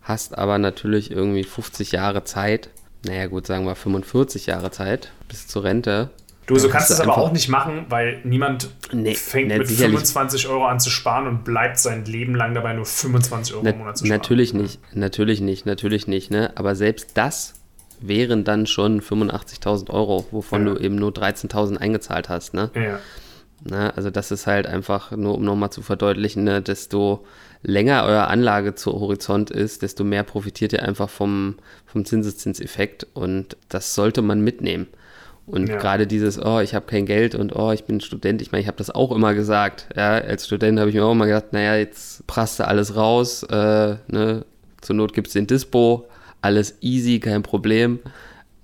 Hast 0.00 0.38
aber 0.38 0.58
natürlich 0.58 1.10
irgendwie 1.10 1.44
50 1.44 1.92
Jahre 1.92 2.22
Zeit, 2.24 2.70
naja 3.04 3.26
gut, 3.26 3.46
sagen 3.46 3.66
wir 3.66 3.74
45 3.74 4.46
Jahre 4.46 4.70
Zeit 4.70 5.10
bis 5.28 5.48
zur 5.48 5.64
Rente 5.64 6.10
Du, 6.48 6.56
so 6.56 6.70
kannst 6.70 6.88
du 6.88 6.94
es 6.94 7.00
aber 7.00 7.18
auch 7.18 7.30
nicht 7.30 7.50
machen, 7.50 7.84
weil 7.90 8.20
niemand 8.24 8.70
nee, 8.90 9.14
fängt 9.14 9.48
mit 9.48 9.68
sicherlich. 9.68 9.96
25 9.96 10.48
Euro 10.48 10.64
an 10.64 10.80
zu 10.80 10.88
sparen 10.88 11.26
und 11.26 11.44
bleibt 11.44 11.78
sein 11.78 12.06
Leben 12.06 12.34
lang 12.34 12.54
dabei 12.54 12.72
nur 12.72 12.86
25 12.86 13.54
Euro 13.54 13.64
Na, 13.64 13.70
im 13.70 13.78
Monat 13.78 13.98
zu 13.98 14.06
sparen. 14.06 14.18
Natürlich 14.18 14.54
nicht, 14.54 14.80
natürlich 14.94 15.42
nicht, 15.42 15.66
natürlich 15.66 16.06
nicht. 16.06 16.30
Ne? 16.30 16.50
Aber 16.54 16.74
selbst 16.74 17.10
das 17.18 17.52
wären 18.00 18.44
dann 18.44 18.66
schon 18.66 19.02
85.000 19.02 19.90
Euro, 19.90 20.26
wovon 20.30 20.66
ja. 20.66 20.74
du 20.74 20.80
eben 20.80 20.94
nur 20.94 21.10
13.000 21.10 21.76
eingezahlt 21.76 22.30
hast. 22.30 22.54
Ne? 22.54 22.70
Ja. 22.74 22.98
Na, 23.64 23.90
also 23.90 24.08
das 24.08 24.30
ist 24.30 24.46
halt 24.46 24.66
einfach, 24.66 25.10
nur 25.10 25.34
um 25.34 25.44
nochmal 25.44 25.70
zu 25.70 25.82
verdeutlichen, 25.82 26.44
ne, 26.44 26.62
desto 26.62 27.26
länger 27.62 28.04
euer 28.04 28.28
Anlage 28.28 28.74
zu 28.74 28.92
Horizont 28.92 29.50
ist, 29.50 29.82
desto 29.82 30.02
mehr 30.04 30.22
profitiert 30.22 30.72
ihr 30.72 30.82
einfach 30.82 31.10
vom, 31.10 31.56
vom 31.84 32.04
Zinseszinseffekt 32.04 33.06
und 33.14 33.56
das 33.68 33.94
sollte 33.94 34.22
man 34.22 34.40
mitnehmen. 34.40 34.86
Und 35.48 35.68
ja. 35.68 35.76
gerade 35.76 36.06
dieses, 36.06 36.38
oh, 36.38 36.60
ich 36.60 36.74
habe 36.74 36.86
kein 36.86 37.06
Geld 37.06 37.34
und 37.34 37.56
oh, 37.56 37.72
ich 37.72 37.84
bin 37.84 38.00
Student, 38.00 38.42
ich 38.42 38.52
meine, 38.52 38.62
ich 38.62 38.68
habe 38.68 38.76
das 38.76 38.90
auch 38.90 39.12
immer 39.12 39.34
gesagt. 39.34 39.88
Ja, 39.96 40.12
als 40.12 40.46
Student 40.46 40.78
habe 40.78 40.90
ich 40.90 40.96
mir 40.96 41.04
auch 41.04 41.12
immer 41.12 41.26
gedacht, 41.26 41.52
naja, 41.52 41.76
jetzt 41.76 42.26
prasst 42.26 42.60
du 42.60 42.66
alles 42.66 42.96
raus, 42.96 43.42
äh, 43.44 43.96
ne? 44.08 44.44
zur 44.80 44.96
Not 44.96 45.12
gibt 45.12 45.28
es 45.28 45.32
den 45.32 45.46
Dispo, 45.46 46.06
alles 46.42 46.76
easy, 46.82 47.18
kein 47.18 47.42
Problem. 47.42 48.00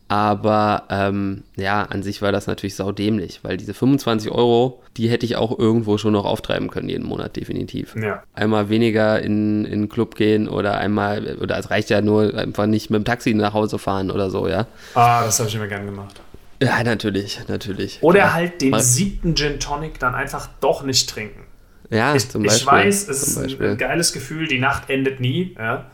Aber 0.07 0.85
ähm, 0.91 1.45
ja, 1.57 1.83
an 1.83 2.03
sich 2.03 2.21
war 2.21 2.31
das 2.31 2.47
natürlich 2.47 2.77
saudämlich, 2.77 3.41
weil 3.43 3.57
diese 3.57 3.73
25 3.73 4.31
Euro, 4.31 4.83
die 4.99 5.09
hätte 5.09 5.25
ich 5.25 5.37
auch 5.37 5.59
irgendwo 5.59 5.97
schon 5.97 6.13
noch 6.13 6.27
auftreiben 6.27 6.69
können, 6.69 6.91
jeden 6.91 7.07
Monat, 7.07 7.37
definitiv. 7.37 7.97
Ja. 7.97 8.23
Einmal 8.35 8.69
weniger 8.69 9.21
in, 9.23 9.65
in 9.65 9.81
den 9.81 9.89
Club 9.89 10.15
gehen 10.15 10.47
oder 10.47 10.77
einmal, 10.77 11.39
oder 11.41 11.59
es 11.59 11.71
reicht 11.71 11.89
ja 11.89 12.03
nur 12.03 12.35
einfach 12.35 12.67
nicht 12.67 12.91
mit 12.91 12.99
dem 12.99 13.05
Taxi 13.07 13.33
nach 13.33 13.55
Hause 13.55 13.79
fahren 13.79 14.11
oder 14.11 14.29
so, 14.29 14.47
ja. 14.47 14.67
Ah, 14.95 15.25
das 15.25 15.39
habe 15.39 15.49
ich 15.49 15.55
immer 15.55 15.69
gern 15.69 15.87
gemacht. 15.87 16.21
Ja, 16.63 16.83
natürlich, 16.83 17.41
natürlich. 17.49 17.99
Oder 18.03 18.19
ja. 18.19 18.33
halt 18.33 18.63
den 18.63 18.79
siebten 18.79 19.35
Gin 19.35 19.61
Tonic 19.61 19.99
dann 19.99 20.15
einfach 20.15 20.49
doch 20.61 20.83
nicht 20.83 21.11
trinken. 21.11 21.45
Ja, 21.91 22.15
ich, 22.15 22.29
zum 22.29 22.43
Beispiel. 22.43 22.61
Ich 22.61 22.67
weiß, 22.67 23.09
es 23.09 23.29
ist 23.29 23.43
Beispiel. 23.43 23.71
ein 23.71 23.79
geiles 23.79 24.13
Gefühl, 24.13 24.47
die 24.47 24.59
Nacht 24.59 24.91
endet 24.91 25.21
nie. 25.21 25.55
Ja. 25.59 25.87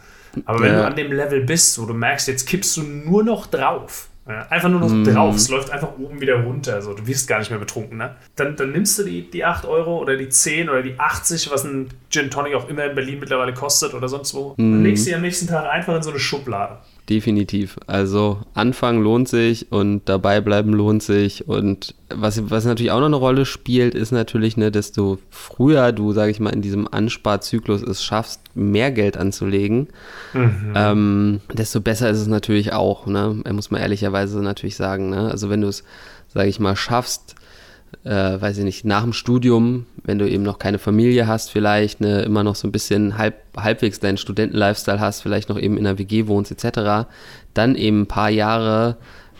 Aber 0.44 0.60
wenn 0.60 0.72
ja. 0.72 0.80
du 0.80 0.86
an 0.86 0.96
dem 0.96 1.12
Level 1.12 1.40
bist, 1.40 1.80
wo 1.80 1.86
du 1.86 1.94
merkst, 1.94 2.28
jetzt 2.28 2.46
kippst 2.46 2.76
du 2.76 2.82
nur 2.82 3.24
noch 3.24 3.46
drauf. 3.46 4.08
Ja, 4.28 4.46
einfach 4.48 4.68
nur 4.68 4.78
noch 4.78 4.90
mm. 4.90 5.04
drauf. 5.04 5.34
Es 5.34 5.48
läuft 5.48 5.70
einfach 5.70 5.98
oben 5.98 6.20
wieder 6.20 6.36
runter. 6.36 6.74
Also, 6.74 6.94
du 6.94 7.04
wirst 7.06 7.26
gar 7.26 7.40
nicht 7.40 7.50
mehr 7.50 7.58
betrunken. 7.58 7.98
Ne? 7.98 8.14
Dann, 8.36 8.54
dann 8.54 8.70
nimmst 8.70 8.96
du 8.98 9.02
die, 9.02 9.28
die 9.28 9.44
8 9.44 9.64
Euro 9.64 9.98
oder 9.98 10.16
die 10.16 10.28
10 10.28 10.68
oder 10.68 10.82
die 10.82 10.98
80, 11.00 11.50
was 11.50 11.64
ein 11.64 11.88
Gin 12.10 12.30
Tonic 12.30 12.54
auch 12.54 12.68
immer 12.68 12.84
in 12.84 12.94
Berlin 12.94 13.18
mittlerweile 13.18 13.54
kostet 13.54 13.92
oder 13.92 14.08
sonst 14.08 14.32
wo. 14.34 14.54
Mm. 14.56 14.72
Und 14.72 14.84
legst 14.84 15.04
sie 15.04 15.14
am 15.14 15.22
nächsten 15.22 15.48
Tag 15.48 15.68
einfach 15.68 15.96
in 15.96 16.02
so 16.02 16.10
eine 16.10 16.20
Schublade 16.20 16.78
definitiv. 17.08 17.76
Also 17.86 18.40
Anfangen 18.54 19.02
lohnt 19.02 19.28
sich 19.28 19.72
und 19.72 20.02
dabei 20.08 20.40
bleiben 20.40 20.72
lohnt 20.72 21.02
sich. 21.02 21.48
Und 21.48 21.94
was, 22.08 22.50
was 22.50 22.64
natürlich 22.64 22.92
auch 22.92 23.00
noch 23.00 23.06
eine 23.06 23.16
Rolle 23.16 23.46
spielt, 23.46 23.94
ist 23.94 24.12
natürlich, 24.12 24.56
ne, 24.56 24.70
desto 24.70 25.18
früher 25.30 25.92
du, 25.92 26.12
sage 26.12 26.30
ich 26.30 26.40
mal, 26.40 26.50
in 26.50 26.62
diesem 26.62 26.86
Ansparzyklus 26.92 27.82
es 27.82 28.02
schaffst, 28.04 28.40
mehr 28.54 28.90
Geld 28.90 29.16
anzulegen, 29.16 29.88
mhm. 30.32 30.72
ähm, 30.74 31.40
desto 31.52 31.80
besser 31.80 32.10
ist 32.10 32.18
es 32.18 32.28
natürlich 32.28 32.72
auch. 32.72 33.06
Ne? 33.06 33.42
Muss 33.52 33.70
man 33.70 33.80
ehrlicherweise 33.80 34.40
natürlich 34.40 34.76
sagen. 34.76 35.10
Ne? 35.10 35.30
Also 35.30 35.50
wenn 35.50 35.60
du 35.60 35.68
es, 35.68 35.84
sage 36.28 36.48
ich 36.48 36.60
mal, 36.60 36.76
schaffst, 36.76 37.34
äh, 38.04 38.40
weiß 38.40 38.58
ich 38.58 38.64
nicht, 38.64 38.84
nach 38.84 39.02
dem 39.02 39.12
Studium, 39.12 39.86
wenn 40.04 40.18
du 40.18 40.28
eben 40.28 40.42
noch 40.42 40.58
keine 40.58 40.78
Familie 40.78 41.26
hast, 41.26 41.50
vielleicht 41.50 42.00
ne, 42.00 42.22
immer 42.22 42.42
noch 42.42 42.54
so 42.54 42.66
ein 42.66 42.72
bisschen 42.72 43.18
halb, 43.18 43.34
halbwegs 43.56 44.00
deinen 44.00 44.16
Studentenlifestyle 44.16 45.00
hast, 45.00 45.22
vielleicht 45.22 45.48
noch 45.48 45.58
eben 45.58 45.76
in 45.76 45.86
einer 45.86 45.98
WG 45.98 46.26
wohnst 46.26 46.50
etc., 46.50 47.08
dann 47.54 47.74
eben 47.74 48.02
ein 48.02 48.06
paar 48.06 48.30
Jahre 48.30 48.96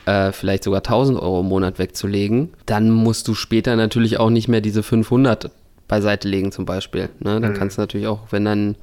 äh, 0.06 0.32
vielleicht 0.32 0.64
sogar 0.64 0.80
1000 0.80 1.18
Euro 1.18 1.40
im 1.40 1.46
Monat 1.46 1.78
wegzulegen, 1.78 2.50
dann 2.66 2.90
musst 2.90 3.28
du 3.28 3.34
später 3.34 3.76
natürlich 3.76 4.18
auch 4.18 4.30
nicht 4.30 4.48
mehr 4.48 4.60
diese 4.60 4.82
500 4.82 5.50
beiseite 5.88 6.28
legen 6.28 6.52
zum 6.52 6.66
Beispiel. 6.66 7.08
Ne? 7.20 7.40
Dann 7.40 7.52
mhm. 7.52 7.56
kannst 7.56 7.78
du 7.78 7.82
natürlich 7.82 8.06
auch, 8.06 8.20
wenn 8.30 8.44
dann, 8.44 8.76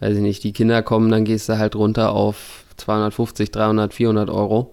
weiß 0.00 0.16
ich 0.16 0.22
nicht, 0.22 0.44
die 0.44 0.52
Kinder 0.52 0.82
kommen, 0.82 1.10
dann 1.10 1.24
gehst 1.24 1.48
du 1.48 1.58
halt 1.58 1.76
runter 1.76 2.12
auf 2.12 2.64
250, 2.76 3.50
300, 3.50 3.94
400 3.94 4.30
Euro 4.30 4.72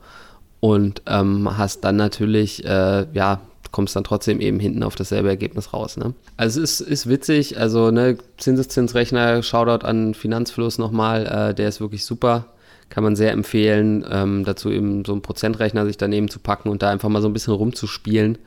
und 0.60 1.02
ähm, 1.08 1.58
hast 1.58 1.82
dann 1.82 1.96
natürlich, 1.98 2.66
äh, 2.66 3.06
ja, 3.14 3.42
kommst 3.72 3.96
dann 3.96 4.04
trotzdem 4.04 4.40
eben 4.40 4.60
hinten 4.60 4.84
auf 4.84 4.96
dasselbe 4.96 5.30
Ergebnis 5.30 5.74
raus. 5.74 5.98
Ne? 5.98 6.14
Also 6.38 6.62
es 6.62 6.82
ist, 6.82 6.90
ist 6.90 7.10
witzig, 7.10 7.60
also 7.60 7.92
ne, 7.92 8.18
Zinseszinsrechner, 8.38 9.44
Shoutout 9.44 9.86
an 9.86 10.14
Finanzfluss 10.14 10.78
nochmal, 10.78 11.26
äh, 11.26 11.54
der 11.54 11.70
ist 11.70 11.82
wirklich 11.82 12.06
super. 12.06 12.46
Kann 12.90 13.04
man 13.04 13.18
sehr 13.18 13.34
empfehlen, 13.34 14.06
ähm, 14.10 14.46
dazu 14.46 14.70
eben 14.72 15.04
so 15.04 15.12
einen 15.12 15.22
Prozentrechner 15.22 15.86
sich 15.86 15.98
daneben 15.98 16.30
zu 16.30 16.40
packen 16.40 16.70
und 16.70 16.82
da 16.82 16.90
einfach 16.90 17.10
mal 17.10 17.22
so 17.22 17.28
ein 17.28 17.34
bisschen 17.34 17.54
rumzuspielen 17.54 18.38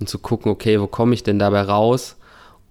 und 0.00 0.08
zu 0.08 0.18
gucken, 0.18 0.50
okay, 0.50 0.80
wo 0.80 0.86
komme 0.86 1.14
ich 1.14 1.22
denn 1.22 1.38
dabei 1.38 1.62
raus? 1.62 2.16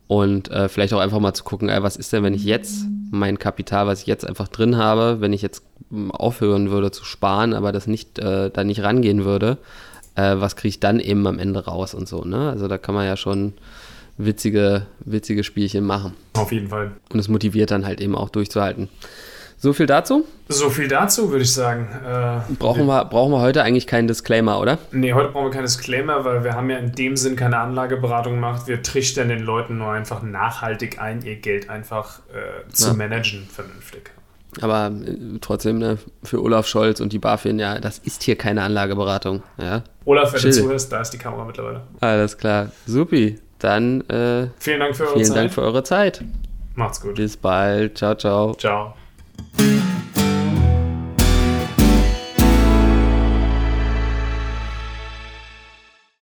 Und 0.08 0.51
äh, 0.51 0.69
vielleicht 0.69 0.93
auch 0.93 0.99
einfach 0.99 1.19
mal 1.19 1.34
zu 1.34 1.43
gucken, 1.43 1.69
ey, 1.69 1.81
was 1.81 1.95
ist 1.95 2.13
denn, 2.13 2.23
wenn 2.23 2.36
ich 2.36 2.43
jetzt 2.43 2.86
mein 3.10 3.39
Kapital, 3.39 3.88
was 3.88 4.01
ich 4.01 4.08
jetzt 4.08 4.27
einfach 4.27 4.47
drin 4.47 4.77
habe, 4.77 5.17
wenn 5.19 5.34
ich 5.34 5.41
jetzt 5.41 5.63
aufhören 6.10 6.69
würde 6.69 6.91
zu 6.91 7.05
sparen, 7.05 7.53
aber 7.53 7.71
das 7.71 7.88
nicht, 7.88 8.19
äh, 8.19 8.51
da 8.51 8.63
nicht 8.63 8.84
rangehen 8.84 9.25
würde, 9.25 9.58
äh, 10.15 10.36
was 10.38 10.56
kriege 10.56 10.69
ich 10.69 10.80
dann 10.80 10.99
eben 10.99 11.25
am 11.28 11.39
Ende 11.39 11.65
raus 11.65 11.93
und 11.93 12.08
so. 12.08 12.23
Ne? 12.23 12.49
Also 12.49 12.67
da 12.67 12.78
kann 12.78 12.95
man 12.95 13.06
ja 13.06 13.17
schon 13.17 13.54
witzige, 14.17 14.86
witzige 14.99 15.43
Spielchen 15.43 15.86
machen. 15.86 16.13
Auf 16.34 16.51
jeden 16.51 16.69
Fall. 16.69 16.91
Und 17.12 17.19
es 17.19 17.28
motiviert 17.28 17.71
dann 17.71 17.86
halt 17.86 18.01
eben 18.01 18.15
auch 18.15 18.30
durchzuhalten. 18.30 18.89
So 19.58 19.73
viel 19.73 19.86
dazu? 19.86 20.25
So 20.49 20.69
viel 20.69 20.88
dazu, 20.88 21.32
würde 21.32 21.43
ich 21.43 21.54
sagen. 21.54 21.88
Äh, 22.06 22.54
brauchen, 22.60 22.86
wir, 22.86 23.06
brauchen 23.06 23.32
wir 23.32 23.39
heute 23.39 23.63
eigentlich 23.63 23.88
keinen 23.88 24.08
Disclaimer, 24.08 24.60
oder? 24.60 24.78
Nee, 24.91 25.13
heute 25.13 25.30
brauchen 25.30 25.45
wir 25.45 25.51
keinen 25.51 25.63
Disclaimer, 25.63 26.25
weil 26.25 26.43
wir 26.43 26.54
haben 26.54 26.69
ja 26.69 26.78
in 26.78 26.91
dem 26.91 27.15
Sinn 27.15 27.36
keine 27.36 27.58
Anlageberatung 27.58 28.34
gemacht. 28.34 28.67
Wir 28.67 28.84
trichtern 28.84 29.30
den 29.30 29.39
Leuten 29.39 29.78
nur 29.78 29.91
einfach 29.91 30.21
nachhaltig 30.21 30.99
ein, 30.99 31.23
ihr 31.23 31.38
Geld 31.38 31.69
einfach 31.69 32.19
äh, 32.34 32.69
zu 32.69 32.89
ja. 32.89 32.93
managen 32.93 33.47
vernünftig. 33.49 34.12
Aber 34.62 34.88
äh, 34.88 35.39
trotzdem, 35.41 35.80
ne, 35.80 35.98
für 36.24 36.41
Olaf 36.41 36.68
Scholz 36.68 37.00
und 37.00 37.13
die 37.13 37.20
BaFin, 37.20 37.60
ja, 37.60 37.80
das 37.80 38.00
ist 38.00 38.24
hier 38.24 38.36
keine 38.36 38.63
Anlageberatung. 38.63 39.44
Ja. 39.58 39.84
Olaf, 40.06 40.34
wenn 40.34 40.39
Chill. 40.39 40.52
du 40.52 40.62
zuhörst, 40.62 40.91
da 40.91 41.02
ist 41.02 41.12
die 41.12 41.18
Kamera 41.18 41.46
mittlerweile. 41.46 41.82
Alles 42.02 42.38
klar. 42.38 42.72
Supi. 42.86 43.39
Dann 43.60 44.02
äh, 44.10 44.48
vielen 44.60 44.80
Dank 44.80 44.96
für 44.96 45.08
vielen 45.08 45.26
Zeit. 45.26 45.38
Dank 45.38 45.54
für 45.54 45.62
eure 45.62 45.84
Zeit. 45.84 46.24
Macht's 46.76 47.02
gut. 47.02 47.15
Bis 47.15 47.38
bald. 47.38 47.98
Ciao, 47.98 48.15
ciao. 48.15 48.54
Ciao. 48.56 48.94